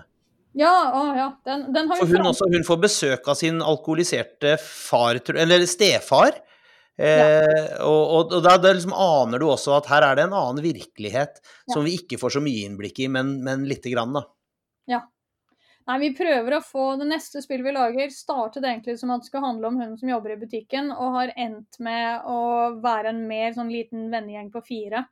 [0.54, 1.28] Ja, å, ja.
[1.48, 5.66] Den, den har For vi hun, også, hun får besøk av sin alkoholiserte far, eller
[5.70, 6.38] stefar.
[6.94, 10.62] Eh, og, og, og da, liksom aner du også at her er det en annen
[10.62, 11.42] virkelighet
[11.74, 14.28] som vi ikke får så mye innblikk i, men, men lite grann, da.
[15.84, 19.32] Nei, vi prøver å få Det neste spillet vi lager, startet egentlig som at det
[19.32, 22.40] skal handle om hun som jobber i butikken, og har endt med å
[22.84, 25.04] være en mer sånn liten vennegjeng på fire.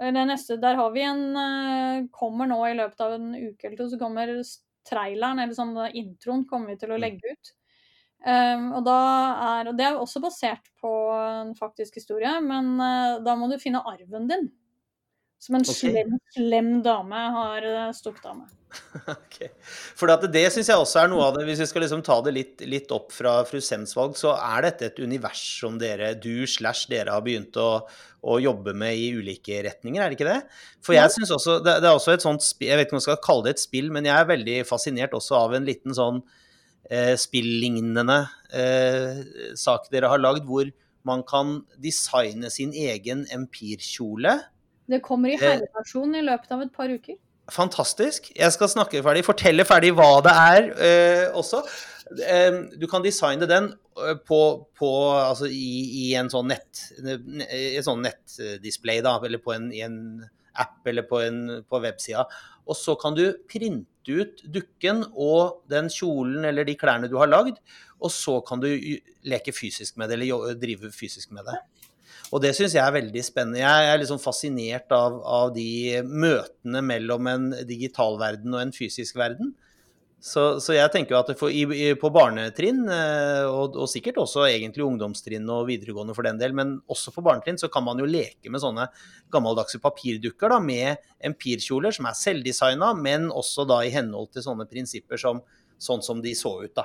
[0.00, 3.66] Eh, Det neste, der har vi en eh, Kommer nå i løpet av en uke
[3.68, 4.32] eller to, så kommer
[4.88, 7.52] traileren, eller sånn introen, kommer vi til å legge ut.
[8.20, 13.32] Um, og, er, og det er også basert på en faktisk historie, men uh, da
[13.36, 14.50] må du finne arven din.
[15.40, 15.74] Som en okay.
[15.74, 18.48] slem, slem dame har uh, stukket av med.
[19.14, 19.48] okay.
[19.96, 22.18] For at det syns jeg også er noe av det, hvis vi skal liksom ta
[22.26, 26.44] det litt, litt opp fra fru Semsvalg, så er dette et univers som dere, du
[26.44, 27.70] slash dere har begynt å,
[28.20, 30.42] å jobbe med i ulike retninger, er det ikke det?
[30.84, 33.00] For jeg synes også, det, det er også et sånt spill, jeg vet ikke om
[33.00, 35.96] jeg skal kalle det et spill, men jeg er veldig fascinert også av en liten
[35.96, 36.20] sånn
[36.92, 38.20] eh, spillignende
[38.52, 39.24] eh,
[39.58, 40.68] sak dere har lagd, hvor
[41.08, 44.36] man kan designe sin egen empirkjole.
[44.90, 47.18] Det kommer i herreversjon i løpet av et par uker.
[47.50, 48.30] Fantastisk.
[48.36, 51.62] Jeg skal snakke ferdig, fortelle ferdig hva det er eh, også.
[52.26, 54.40] Eh, du kan designe den eh, på,
[54.78, 55.70] på altså i,
[56.04, 59.98] i en sånn nett en sånn nettdisplay, da, eller på en, i en
[60.60, 62.26] app eller på, en, på websida.
[62.70, 67.30] Og så kan du printe ut dukken og den kjolen eller de klærne du har
[67.30, 67.58] lagd,
[68.00, 68.70] og så kan du
[69.28, 71.58] leke fysisk med det, eller drive fysisk med det.
[72.30, 73.62] Og det syns jeg er veldig spennende.
[73.62, 79.18] Jeg er liksom fascinert av, av de møtene mellom en digital verden og en fysisk
[79.18, 79.50] verden.
[80.20, 81.64] Så, så jeg tenker jo at for, i,
[81.96, 86.74] på barnetrinn, eh, og, og sikkert også egentlig ungdomstrinn og videregående for den del, men
[86.92, 88.84] også på barnetrinn, så kan man jo leke med sånne
[89.32, 94.68] gammeldagse papirdukker da, med empirkjoler som er selvdesigna, men også da i henhold til sånne
[94.68, 95.40] prinsipper som
[95.80, 96.84] sånn som de så ut, da.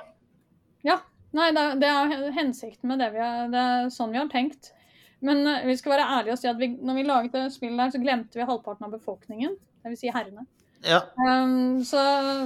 [0.87, 1.01] Ja.
[1.35, 4.29] Nei, det er, det er hensikten med det vi har Det er sånn vi har
[4.31, 4.69] tenkt.
[5.23, 7.79] Men eh, vi skal være ærlige og si at vi, når vi laget det spillet
[7.79, 9.55] der, så glemte vi halvparten av befolkningen.
[9.85, 10.01] Dvs.
[10.01, 10.47] Si herrene.
[10.85, 11.97] Ja, Um, så,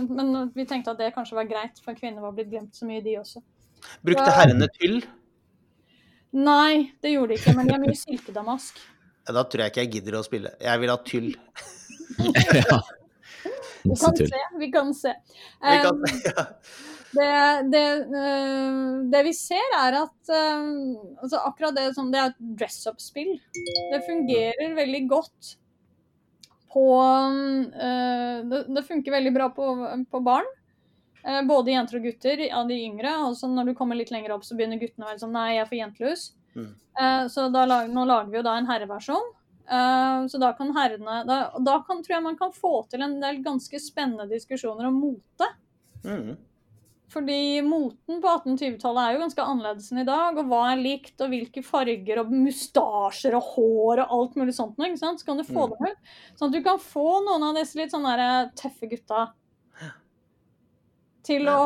[0.08, 3.02] men vi tenkte at det kanskje var greit, for kvinner var blitt glemt så mye,
[3.04, 3.42] de også.
[4.06, 5.02] Brukte herrene tyll?
[6.38, 8.80] Nei, det gjorde de ikke, men de har mye silkedamask.
[9.30, 10.50] Ja, da tror jeg ikke jeg gidder å spille.
[10.58, 11.28] Jeg vil ha tyll.
[12.58, 12.78] ja.
[13.84, 14.40] Vi kan se.
[14.58, 15.12] Vi kan se.
[15.62, 16.46] Vi kan, Um, ja.
[17.16, 17.32] Det,
[17.74, 17.86] det,
[18.20, 20.68] øh, det vi ser, er at øh,
[21.24, 23.34] altså akkurat det, sånn, det er et dress up-spill.
[23.94, 25.56] Det fungerer veldig godt
[26.70, 29.72] på øh, det, det funker veldig bra på,
[30.12, 30.50] på barn.
[31.28, 33.12] Eh, både jenter og gutter av de yngre.
[33.30, 35.64] Altså når du kommer litt lenger opp, så begynner guttene å være sånn Nei, jeg
[35.66, 36.30] er for jentelus.
[36.56, 36.70] Mm.
[37.02, 39.34] Eh, så da nå lager vi jo da en herreversjon.
[39.70, 43.20] Eh, så da kan herrene da, da kan, tror jeg man kan få til en
[43.22, 45.50] del ganske spennende diskusjoner om mote.
[46.06, 46.38] Mm.
[47.10, 50.38] Fordi moten på 1820-tallet er jo ganske annerledes enn i dag.
[50.38, 54.78] Og hva er likt, og hvilke farger og mustasjer og hår og alt mulig sånt
[54.78, 54.94] noe.
[55.00, 55.74] Så kan du få Mm.
[55.74, 56.12] dem ut.
[56.38, 59.32] Sånn at du kan få noen av disse litt sånne der tøffe gutta
[61.26, 61.58] til å,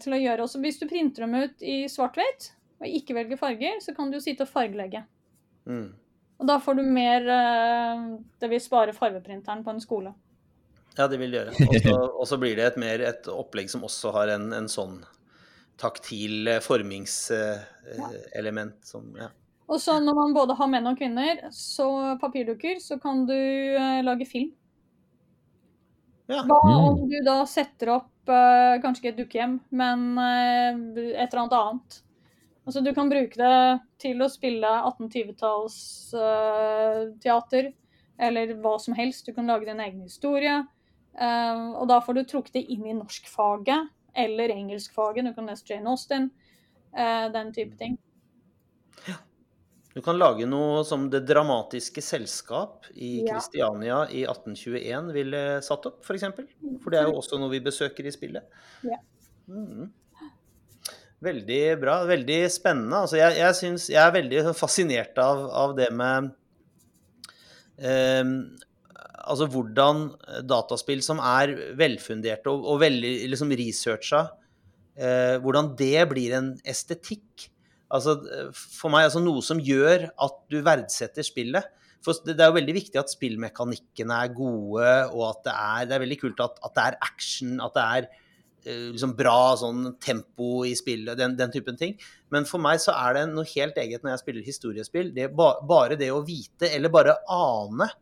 [0.00, 0.60] til å gjøre også.
[0.62, 4.24] Hvis du printer dem ut i svart-hvitt og ikke velger farger, så kan du jo
[4.24, 5.04] sitte og fargelegge.
[5.68, 5.88] Mm.
[6.42, 8.00] Og da får du mer eh,
[8.40, 10.12] Det vil spare fargeprinteren på en skole.
[10.98, 11.52] Ja, det vil det gjøre.
[12.20, 14.98] Og så- blir det et mer et opplegg som også har en, en sånn
[15.80, 19.28] taktil eh, formingselement som ja.
[19.72, 21.86] Og så når man både har menn og kvinner, så
[22.20, 24.52] papirdukker, så kan du eh, lage film.
[26.28, 26.42] Ja.
[26.44, 26.84] Hva Mm.
[26.88, 30.74] om du da setter opp eh, kanskje ikke et dukkehjem, men eh,
[31.22, 32.02] et eller annet annet?
[32.66, 34.68] Altså Du kan bruke det til å spille
[36.22, 37.72] 1820-tallsteater,
[38.22, 39.26] eller hva som helst.
[39.26, 40.60] Du kan lage din egen historie.
[41.18, 45.26] Eh, og da får du trukket det inn i norskfaget eller engelskfaget.
[45.26, 46.30] Du kan lese Jane Austen.
[46.92, 47.96] uh, den type ting.
[49.94, 53.34] Du kan lage noe som Det Dramatiske Selskap i Ja.
[53.34, 56.06] Kristiania i 1821 ville satt opp, f.eks.
[56.06, 56.46] For, eksempel.
[56.82, 58.44] for det er jo også noe vi besøker i spillet.
[58.88, 59.00] Ja.
[59.48, 59.90] Mm.
[61.22, 61.98] Veldig bra.
[62.08, 63.04] Veldig spennende.
[63.04, 66.32] Altså, jeg, jeg, synes, jeg er veldig fascinert av, av det med
[67.78, 68.24] eh,
[69.22, 70.08] Altså hvordan
[70.48, 74.24] dataspill som er velfunderte og, og veldig liksom researcha,
[74.98, 77.48] eh, hvordan det blir en estetikk.
[77.92, 78.16] Altså,
[78.56, 81.68] for meg altså noe som gjør at du verdsetter spillet.
[82.02, 85.86] For det det er jo veldig viktig at spillmekanikkene er gode, og at det er,
[85.86, 89.36] det er veldig kult at, at det er action, at det er eh, liksom bra
[89.60, 91.94] sånn tempo i spillet, den, den typen ting.
[92.34, 95.12] Men for meg så er det noe helt eget når jeg spiller historiespill.
[95.14, 97.92] Det ba, bare det å vite, eller bare ane,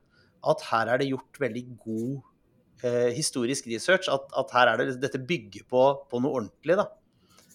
[0.47, 4.09] at her er det gjort veldig god eh, historisk research.
[4.12, 6.88] At, at her er det dette bygger på, på noe ordentlig, da.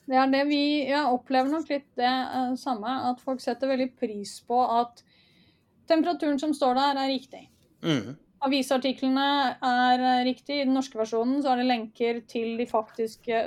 [0.05, 3.91] Det er det vi ja, opplever nok litt det eh, samme, at folk setter veldig
[3.97, 5.01] pris på at
[5.89, 7.47] temperaturen som står der, er riktig.
[7.85, 8.13] Mm.
[8.45, 9.27] Avisartiklene
[9.65, 10.59] er eh, riktig.
[10.59, 13.45] I den norske versjonen så er det lenker til de faktiske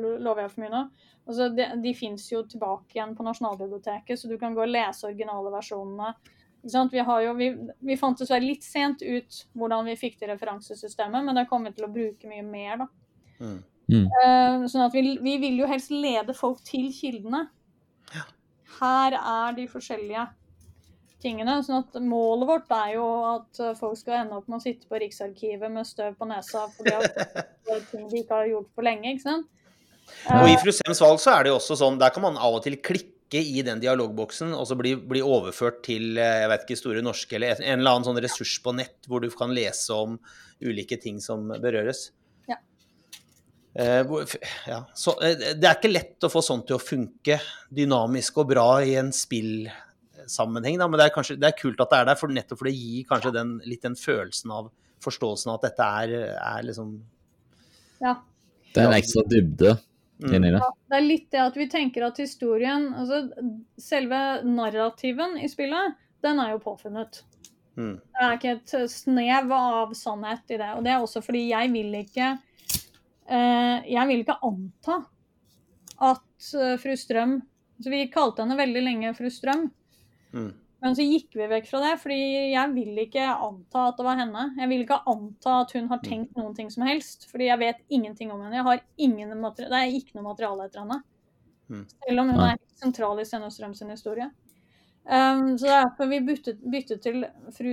[0.00, 0.86] for mye nå.
[1.24, 5.08] Altså, de de fins jo tilbake igjen på Nasjonalbiblioteket, så du kan gå og lese
[5.08, 6.10] originale versjonene.
[6.64, 6.94] Ikke sant?
[6.96, 7.50] Vi, har jo, vi,
[7.84, 11.76] vi fant dessverre litt sent ut hvordan vi fikk til referansesystemet, men det kommer vi
[11.76, 12.80] til å bruke mye mer.
[12.80, 12.86] da.
[13.44, 13.58] Mm.
[13.84, 17.44] Uh, sånn at vi, vi vil jo helst lede folk til kildene.
[18.78, 20.24] Her er de forskjellige
[21.24, 21.58] tingene.
[21.64, 24.88] sånn at målet vårt er jo at eh, folk skal ende opp med å sitte
[24.90, 28.70] på Riksarkivet med støv på nesa fordi at det er ting de ikke har gjort
[28.74, 29.14] på lenge.
[29.14, 29.46] ikke sant?
[30.34, 32.36] Og i Frusems Fru Sems valg så er det jo også sånn, der kan man
[32.36, 36.50] av og til klikke i den dialogboksen, og så bli, bli overført til eh, jeg
[36.52, 39.54] vet ikke, Store norske eller en eller annen sånn ressurs på nett hvor du kan
[39.54, 40.18] lese om
[40.64, 42.10] ulike ting som berøres.
[42.50, 42.58] Ja.
[43.74, 44.36] Eh, hvor-
[44.68, 44.84] ja.
[44.94, 47.40] Så, eh, det er ikke lett å få sånt til å funke
[47.74, 51.90] dynamisk og bra i en spillsammenheng, da, men det er, kanskje, det er kult at
[51.90, 54.70] det er der, for nettopp for det gir kanskje den, litt den følelsen av
[55.04, 56.94] forståelsen av at dette er, er liksom
[58.00, 58.14] ja.
[58.74, 59.74] Det er en ekstra dybde
[60.22, 60.62] mm, inni det.
[60.88, 63.22] Det er litt det at vi tenker at historien altså
[63.80, 67.22] Selve narrativen i spillet, den er jo påfunnet.
[67.76, 70.70] mm, Det er ikke et snev av sannhet i det.
[70.76, 72.30] Og det er også fordi jeg vil ikke
[73.28, 75.00] eh, Jeg vil ikke anta
[76.04, 77.40] at eh, fru Strøm
[77.82, 79.66] så Vi kalte henne veldig lenge fru Strøm,
[80.32, 80.50] mm,
[80.84, 81.94] men så gikk vi vekk fra det.
[82.02, 82.18] Fordi
[82.52, 84.42] jeg vil ikke anta at det var henne.
[84.60, 87.24] Jeg vil ikke anta at hun har tenkt noen ting som helst.
[87.30, 88.58] Fordi jeg vet ingenting om henne.
[88.58, 91.00] Jeg har ingen materi- Det er ikke noe materiale etter henne.
[91.72, 91.86] Mm.
[91.88, 94.28] Selv om hun er sentral i Steinar Strøm sin historie.
[95.04, 97.72] Um, så derfor vi byttet, byttet til fru,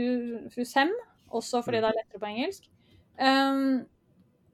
[0.52, 0.92] fru Sem,
[1.32, 2.72] også fordi det er lettere på engelsk.
[3.20, 3.86] Um,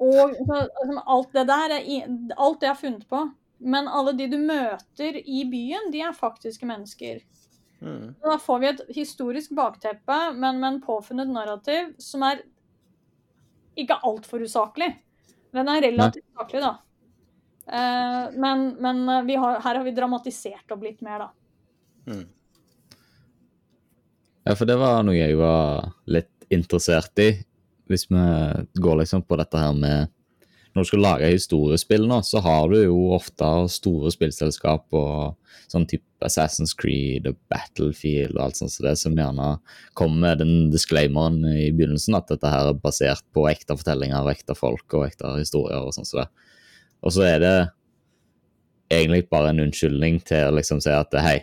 [0.01, 1.87] og så, altså, alt det der er
[2.37, 3.27] alt det jeg har funnet på.
[3.59, 7.21] Men alle de du møter i byen, de er faktiske mennesker.
[7.79, 8.15] Mm.
[8.23, 12.41] Da får vi et historisk bakteppe, men med en påfunnet narrativ som er
[13.77, 14.89] ikke altfor usaklig.
[15.53, 16.73] Den er relativt usaklig, da.
[17.67, 21.31] Eh, men men vi har, her har vi dramatisert opp litt mer, da.
[22.07, 22.25] Mm.
[24.47, 27.31] Ja, for det var noe jeg var litt interessert i.
[27.87, 28.23] Hvis vi
[28.79, 30.13] går liksom på dette her med
[30.77, 35.87] Når du skal lage historiespill nå, så har du jo ofte store spillselskap og sånn
[35.89, 39.47] type Assassin's Creed og Battlefield og alt sånt som det, som gjerne
[39.97, 44.29] kommer med den disclaimeren i begynnelsen at dette her er basert på ekte fortellinger av
[44.29, 46.29] ekte folk og ekte historier og sånn som det.
[47.01, 47.55] Og så er det
[48.93, 51.39] egentlig bare en unnskyldning til å liksom si at hei,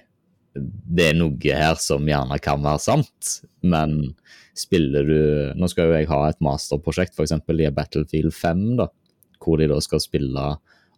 [0.54, 4.14] det er noe her som gjerne kan være sant, men
[4.54, 5.20] spiller du
[5.58, 7.34] Nå skal jo jeg ha et masterprosjekt, f.eks.
[7.34, 8.86] i Battlefield 5, da,
[9.42, 10.46] hvor de da skal spille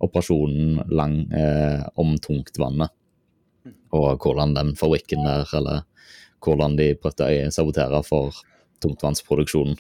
[0.05, 2.93] operasjonen lang, eh, om tungtvannet.
[3.97, 5.85] Og hvordan den fabrikken der, eller
[6.45, 8.37] hvordan de prøvde å sabotere for
[8.85, 9.79] tungtvannsproduksjonen.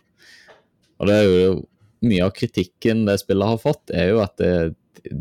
[0.97, 1.57] Og det er jo
[2.07, 4.75] mye av kritikken det spillet har fått, er jo at det,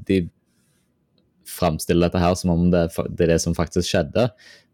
[0.07, 0.21] de
[1.45, 4.29] fremstiller dette her som om det, det, er det som faktisk skjedde,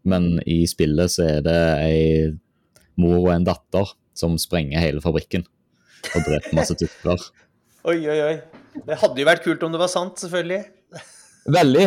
[0.08, 1.98] men i spillet så er det ei
[3.00, 5.44] mor og en datter som sprenger hele fabrikken
[6.12, 7.16] og dreper masse tyskere.
[7.88, 8.36] Oi, oi, oi.
[8.86, 10.62] Det hadde jo vært kult om det var sant, selvfølgelig.
[11.52, 11.86] Veldig.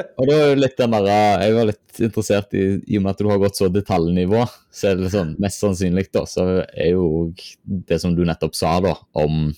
[0.00, 1.08] Og da er litt den der,
[1.42, 4.92] Jeg var litt interessert i I og med at du har gått så detaljnivå, så
[4.92, 7.32] er det sånn mest sannsynlig da, så er jo
[7.64, 9.50] det som du nettopp sa, da, om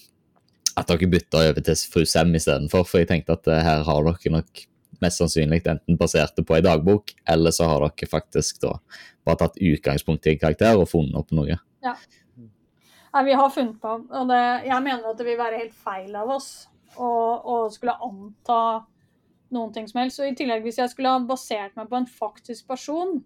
[0.79, 2.87] at dere bytta over til fru Sem istedenfor.
[2.89, 4.65] For jeg tenkte at eh, her har dere nok
[5.03, 8.77] mest sannsynlig enten basert det på ei dagbok, eller så har dere faktisk da
[9.27, 11.59] bare tatt utgangspunkt i en karakter og funnet opp noe.
[11.85, 11.97] Ja.
[13.13, 16.15] Nei, vi har funnet på og det, Jeg mener at det vil være helt feil
[16.17, 16.49] av oss
[16.97, 18.61] å, skulle anta
[19.53, 20.21] noen ting som helst.
[20.21, 23.19] Og i tillegg, hvis jeg skulle ha basert meg på en faktisk person,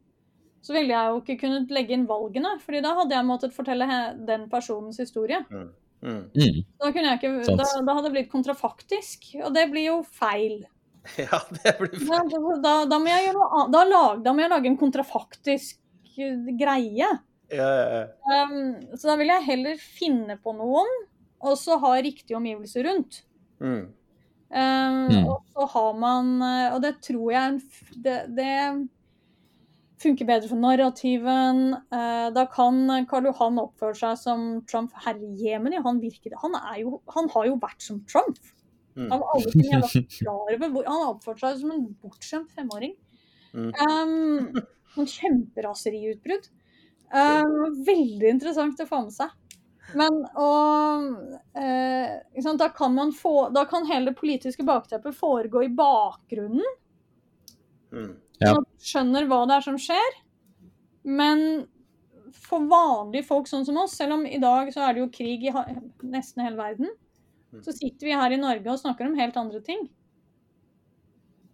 [0.62, 2.56] så ville jeg jo ikke kunnet legge inn valgene.
[2.62, 3.86] fordi da hadde jeg måttet fortelle
[4.26, 5.42] den personens historie.
[5.50, 5.68] Mm.
[6.02, 6.22] Mm.
[6.34, 6.58] mm.
[6.78, 10.64] Da, ikke, da, da, hadde det blitt kontrafaktisk, og det blir jo feil.
[11.22, 12.60] Ja, det blir feil.
[12.62, 15.78] Da, da må, jeg gjøre, da, lag, da må jeg lage en kontrafaktisk
[16.58, 17.10] greie.
[17.52, 18.42] Ja, ja, ja.
[18.46, 20.90] Um, så da vil jeg heller finne på noen,
[21.46, 23.22] og så ha riktige omgivelser rundt.
[23.60, 23.86] Mm.
[24.50, 25.24] Um, mm.
[25.30, 27.56] Og så har man eh, Og det tror jeg
[28.04, 28.52] det, det
[29.98, 31.72] funker bedre for narrativen.
[31.90, 34.94] Uh, da kan Karl Johan oppføre seg som Trump.
[35.06, 38.38] Herre jemini, han virker Han, han har jo vært som Trump.
[38.96, 39.10] Mm.
[39.12, 40.76] Av alle ting jeg var klar over.
[40.86, 42.94] Han har oppført seg som en bortskjemt femåring.
[43.56, 43.72] Mm.
[43.72, 44.62] Um,
[44.96, 46.50] noen kjemperaseriutbrudd.
[47.14, 49.34] Um, veldig interessant å få med seg.
[49.94, 51.04] Men og,
[51.54, 56.66] eh, da, kan man få, da kan hele det politiske bakteppet foregå i bakgrunnen.
[57.94, 58.16] Mm.
[58.42, 58.56] Ja.
[58.56, 60.18] Man skjønner hva det er som skjer.
[61.06, 61.66] Men
[62.34, 65.46] for vanlige folk sånn som oss, selv om i dag så er det jo krig
[65.46, 65.54] i
[66.10, 66.90] nesten hele verden,
[67.54, 67.62] mm.
[67.62, 69.86] så sitter vi her i Norge og snakker om helt andre ting.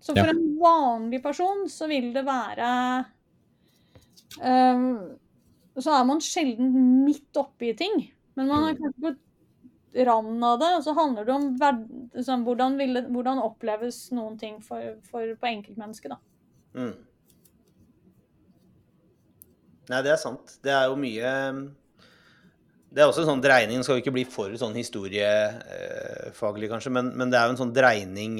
[0.02, 0.32] Så for ja.
[0.32, 2.70] en vanlig person så vil det være
[4.42, 4.88] um,
[5.78, 6.72] Så er man sjelden
[7.06, 8.02] midt oppi ting.
[8.36, 8.80] Men man er mm.
[8.82, 9.12] kanskje på
[10.06, 11.48] randen av det, og så handler det om
[12.14, 16.18] liksom, hvordan, ville, hvordan, oppleves noen ting for, for, på enkeltmennesket, da.
[16.80, 16.96] Mm.
[19.92, 20.54] Nei, det er sant.
[20.64, 21.30] Det er jo mye
[22.88, 27.12] Det er også en sånn dreining, skal jo ikke bli for sånn historiefaglig, kanskje, men,
[27.18, 28.32] men, det er jo en sånn dreining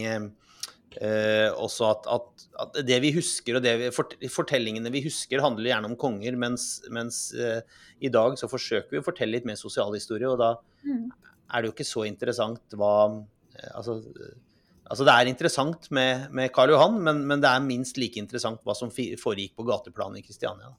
[1.00, 5.70] eh, også at, at, at, det vi husker, og det vi, fortellingene vi husker, handler
[5.70, 7.60] gjerne om konger, mens, mens eh,
[8.04, 11.04] i dag så forsøker vi å fortelle litt mer sosialhistorie, og da mm.
[11.52, 13.98] er det jo ikke så interessant hva eh, Altså,
[14.88, 18.64] altså det er interessant med, med Karl Johan, men, men, det er minst like interessant
[18.64, 20.72] hva som foregikk på gateplanet i Kristiania.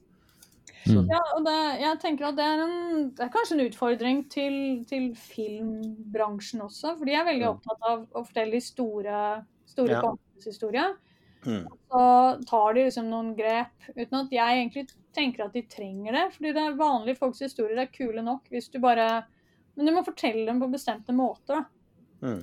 [0.84, 1.06] Mm.
[1.08, 4.56] Ja, og det, jeg tenker at det er, en, det er kanskje en utfordring til,
[4.88, 6.92] til, filmbransjen også.
[6.98, 7.54] For de er veldig mm.
[7.54, 9.20] opptatt av å fortelle de store,
[9.74, 10.14] store ja.
[10.44, 10.94] historier.
[11.44, 11.66] Mm.
[11.68, 12.04] Så
[12.48, 16.24] tar de liksom noen grep, uten at jeg egentlig tenker at de trenger det.
[16.36, 19.26] Fordi det er vanlige folks historier er kule nok hvis du bare
[19.74, 21.64] Men du må fortelle dem på bestemte måter, da.
[22.22, 22.42] Mm.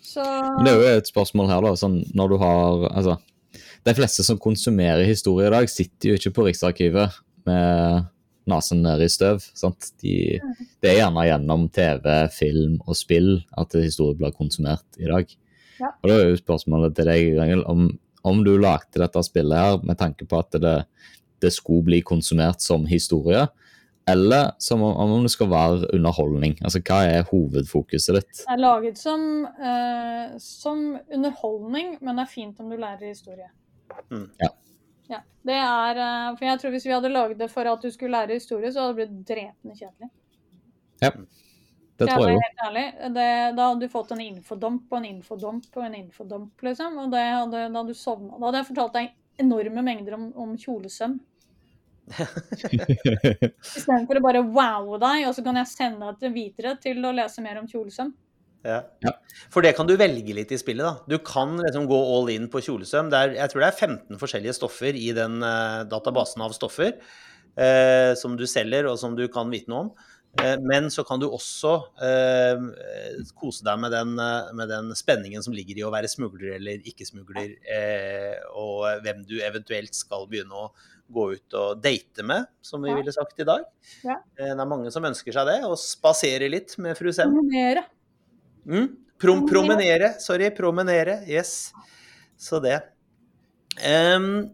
[0.00, 0.22] Så
[0.64, 1.74] Det er jo et spørsmål her, da.
[1.76, 3.18] Sånn når du har Altså,
[3.84, 8.06] de fleste som konsumerer historie i dag, sitter jo ikke på Riksarkivet med
[8.50, 9.44] nesen ned i støv.
[9.58, 9.92] Sant?
[10.02, 10.70] De, mm.
[10.82, 15.36] det er gjerne gjennom TV, film og spill at historie blir konsumert i dag.
[15.80, 15.92] Ja.
[16.02, 17.86] Og da er jo spørsmålet til deg, Rangel, om,
[18.26, 20.76] om, du lagde dette spillet her med tanke på at det,
[21.44, 23.46] det skulle bli konsumert som historie,
[24.10, 26.54] eller som om, om, det skal være underholdning?
[26.62, 28.42] Altså, Hva er hovedfokuset ditt?
[28.44, 29.24] Det er laget som,
[29.58, 33.50] uh, som underholdning, men det er fint om du lærer historie.
[34.12, 34.28] Mm.
[34.42, 34.52] Ja.
[35.10, 35.18] ja.
[35.46, 38.14] Det er, uh, for jeg tror Hvis vi hadde laget det for at du skulle
[38.14, 40.12] lære historie, så hadde det blitt drepende kjedelig.
[41.02, 41.10] Ja.
[41.96, 43.12] Det tror jeg jo.
[43.16, 46.98] da hadde du fått en infodump og en infodump og en infodump, liksom.
[47.00, 48.34] Og hadde, da hadde du sovna.
[48.36, 51.16] Da hadde jeg fortalt deg enorme mengder om, om kjolesøm.
[53.76, 57.44] Istedenfor å bare wowe deg, og så kan jeg sende deg videre til å lese
[57.44, 58.12] mer om kjolesøm.
[58.66, 58.80] Ja.
[59.04, 59.12] ja.
[59.52, 60.84] For det kan du velge litt i spillet.
[60.84, 60.96] da.
[61.06, 63.12] Du kan liksom gå all in på kjolesøm.
[63.14, 68.12] Er, jeg tror det er 15 forskjellige stoffer i den uh, databasen av stoffer uh,
[68.18, 69.92] som du selger, og som du kan vite noe om.
[70.42, 71.72] Eh, Men så kan du også
[72.02, 72.58] eh,
[73.38, 76.82] kose deg med den, eh, med den spenningen som ligger i å være smugler eller
[76.84, 80.68] ikke smugler, eh, og hvem du eventuelt skal begynne å
[81.12, 82.96] gå ut og date med, som vi Ja.
[82.96, 83.64] ville sagt i dag.
[84.04, 84.16] Ja.
[84.38, 87.30] Eh, Det er mange som ønsker seg det, og spasere litt med fru Sem.
[87.32, 87.84] Promenere.
[88.66, 88.96] Mm.
[89.18, 91.72] Prom promenere, sorry, promenere, yes.
[92.36, 92.82] Så det.
[93.86, 94.50] Um,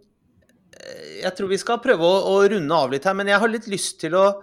[1.22, 3.66] jeg tror vi skal prøve å, å runde av litt her, men jeg har litt
[3.66, 4.42] lyst til å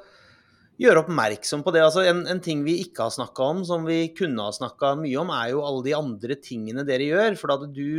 [0.79, 1.81] gjøre oppmerksom på det.
[1.83, 5.17] Altså en, en ting vi ikke har snakka om, som vi kunne ha snakka mye
[5.21, 7.31] om, er jo alle de andre tingene dere gjør.
[7.39, 7.91] For du,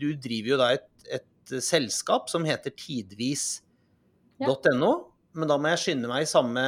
[0.00, 0.88] du driver jo da et,
[1.20, 4.92] et selskap som heter tidvis.no.
[5.34, 6.64] Men da må jeg skynde meg i samme,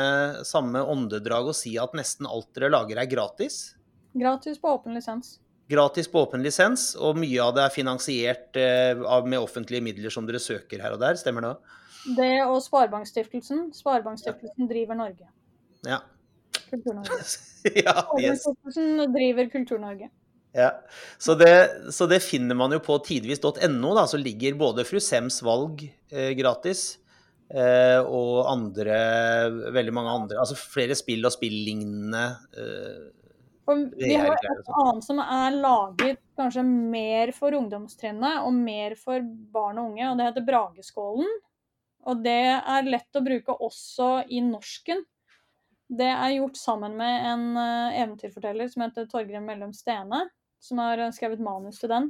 [0.47, 3.55] samme åndedrag og si at nesten alt dere lager er gratis.
[4.17, 5.39] Gratis på åpen lisens.
[5.71, 10.11] Gratis på åpen lisens, og mye av det er finansiert eh, av, med offentlige midler
[10.15, 11.15] som dere søker her og der.
[11.19, 11.55] Stemmer det?
[12.17, 13.73] Det og Sparebankstiftelsen.
[13.75, 15.27] Sparebankstiftelsen driver Norge.
[15.87, 16.03] Ja.
[16.71, 17.19] Kultur-Norge.
[17.85, 18.45] ja, yes.
[19.15, 20.11] Driver Kultur-Norge.
[20.53, 20.71] ja.
[21.19, 21.55] Så, det,
[21.93, 26.33] så det finner man jo på tidvis.no, da, så ligger både Fru Sems valg eh,
[26.39, 26.97] gratis.
[27.47, 28.97] Eh, og andre,
[29.71, 32.25] veldig mange andre, altså flere spill og spillignende
[32.59, 33.05] eh,
[33.67, 39.25] og vi har et annet som er laget kanskje mer for ungdomstrinnet og mer for
[39.27, 41.33] barn og unge, og det heter Brageskålen.
[42.07, 45.03] Og det er lett å bruke også i norsken.
[45.87, 50.25] Det er gjort sammen med en eh, eventyrforteller som heter Torgrim Mellum Stene,
[50.63, 52.09] som har eh, skrevet manus til den.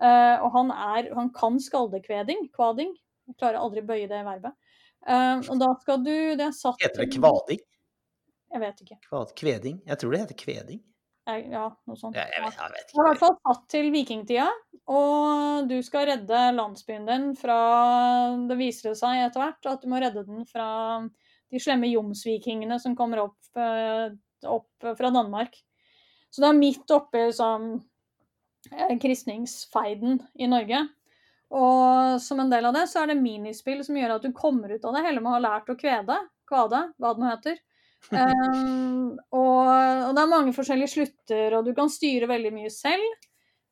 [0.00, 2.48] Eh, og han, er, han kan skaldekveding.
[2.56, 2.94] Kvading.
[3.28, 4.56] Jeg klarer aldri å bøye det verbet.
[5.02, 7.58] Og da skal du Det er satt Heter det kvading?
[8.52, 8.96] Jeg vet ikke.
[9.08, 9.78] Kvad, kveding?
[9.88, 10.80] Jeg tror det heter kveding.
[11.26, 12.16] Ja, noe sånt.
[12.18, 14.46] Jeg, jeg, vet, jeg vet Det er i hvert fall satt til vikingtida,
[14.90, 17.58] og du skal redde landsbyen din fra
[18.48, 20.66] Det viser det seg etter hvert at du må redde den fra
[21.52, 24.08] de slemme jomsvikingene som kommer opp, eh,
[24.48, 25.58] opp fra Danmark.
[26.32, 27.74] Så det er midt oppi sånn,
[28.72, 30.86] eh, kristningsfeiden i Norge.
[31.52, 34.72] Og som en del av det, så er det minispill som gjør at du kommer
[34.72, 36.16] ut av det hele med å ha lært å kvede.
[36.48, 37.60] Kvade, hva det nå heter.
[38.10, 43.04] Um, og, og det er mange forskjellige slutter, og du kan styre veldig mye selv.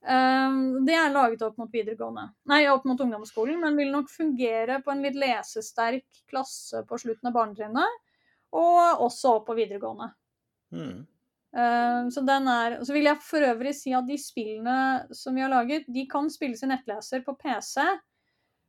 [0.00, 4.78] Um, det er laget opp mot videregående, nei, opp mot ungdomsskolen, men vil nok fungere
[4.80, 7.98] på en litt lesesterk klasse på slutten av barnetrinnet,
[8.56, 10.08] og også opp på videregående.
[10.72, 11.02] Mm.
[11.50, 15.50] Så, den er, så vil jeg for øvrig si at de spillene som vi har
[15.50, 17.82] laget, de kan spilles i nettleser på PC.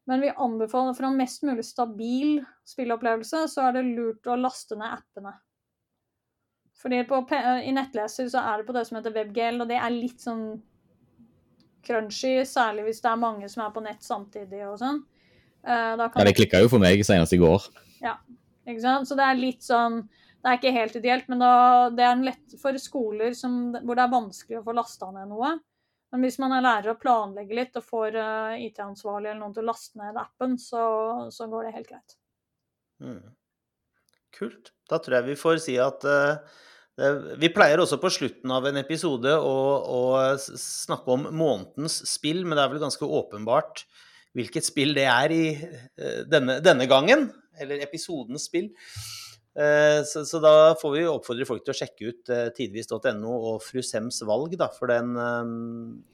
[0.09, 4.77] Men vi anbefaler for en mest mulig stabil spillopplevelse, så er det lurt å laste
[4.79, 5.36] ned appene.
[6.82, 7.21] Fordi på,
[7.61, 10.45] i nettleser så er det på det som heter WebGL, og det er litt sånn
[11.86, 15.01] crunchy, særlig hvis det er mange som er på nett samtidig og sånn.
[15.63, 17.67] Eh, da kan Ja, det klikka jo for meg senest i går.
[18.01, 19.09] ikke sant?
[19.09, 20.03] Så det er litt sånn
[20.41, 23.93] Det er ikke helt ideelt, men da, det er en lett for skoler som, hvor
[23.93, 25.51] det er vanskelig å få lasta ned noe.
[26.11, 29.61] Men hvis man er lærer og planlegger litt og får uh, IT-ansvarlig eller noen til
[29.61, 30.82] å laste ned appen, så,
[31.29, 32.17] så går det helt greit.
[33.05, 33.21] Mm.
[34.34, 34.73] Kult.
[34.89, 36.17] Da tror jeg vi får si at det,
[37.42, 40.02] Vi pleier også på slutten av en episode å, å
[40.38, 43.86] snakke om månedens spill, men det er vel ganske åpenbart
[44.38, 47.30] hvilket spill det er i eh, denne, denne gangen.
[47.60, 48.70] Eller episodens spill.
[49.56, 53.64] Eh, Så, så da får vi oppfordre folk til å sjekke ut eh, tidvis.no og
[53.66, 55.16] Fru Sems valg, da, for den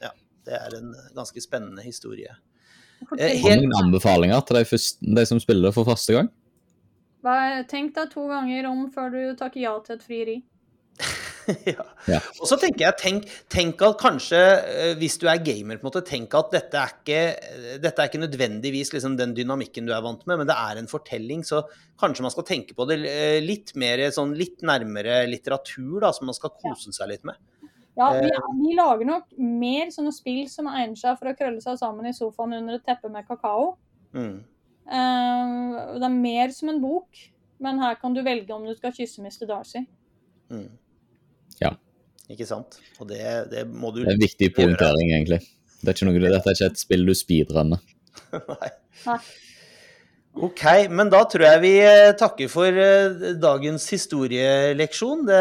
[0.01, 0.13] Ja,
[0.47, 2.37] det er en ganske spennende historie.
[3.11, 6.29] Har du noen anbefalinger til de, første, de som spiller for første gang?
[7.69, 10.37] Tenk deg to ganger om før du takker ja til et frieri.
[11.77, 11.83] ja.
[12.09, 12.19] Ja.
[12.41, 15.89] Og så tenker jeg, tenk, tenk at kanskje, eh, hvis du er gamer, på en
[15.89, 19.93] måte, tenk at dette er ikke, eh, dette er ikke nødvendigvis liksom den dynamikken du
[19.95, 21.63] er vant med, men det er en fortelling, så
[22.01, 26.29] kanskje man skal tenke på det eh, litt mer, sånn litt nærmere litteratur, da, som
[26.29, 27.39] man skal kose seg litt med.
[27.97, 28.29] Ja, vi,
[28.61, 32.13] vi lager nok mer sånne spill som egner seg for å krølle seg sammen i
[32.13, 33.71] sofaen under et teppe med kakao.
[34.13, 34.35] Mm.
[34.87, 37.23] Uh, det er mer som en bok,
[37.63, 39.47] men her kan du velge om du skal kysse Mr.
[39.49, 39.81] Darcy.
[40.53, 40.69] Mm.
[41.61, 41.73] Ja.
[42.31, 42.79] Ikke sant?
[42.99, 43.21] Og det,
[43.53, 45.41] det må du Det er en viktig poengtering, egentlig.
[45.81, 47.83] Det er ikke noe, dette er ikke et spill du speedrunner.
[48.53, 48.71] Nei.
[49.05, 49.19] Nei.
[50.37, 50.61] Ok,
[50.93, 55.23] men da tror jeg vi eh, takker for eh, dagens historieleksjon.
[55.25, 55.39] Det,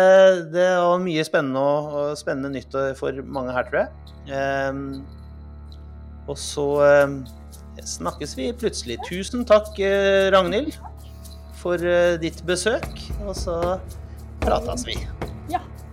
[0.55, 4.17] det var mye spennende og, og spennende nytt for mange her, tror jeg.
[4.33, 5.05] Ehm,
[6.25, 8.97] og så eh, snakkes vi plutselig.
[9.05, 9.77] Tusen takk,
[10.33, 10.81] Ragnhild,
[11.61, 11.85] for
[12.23, 12.89] ditt besøk.
[13.27, 13.61] Og så
[14.41, 14.97] prates vi.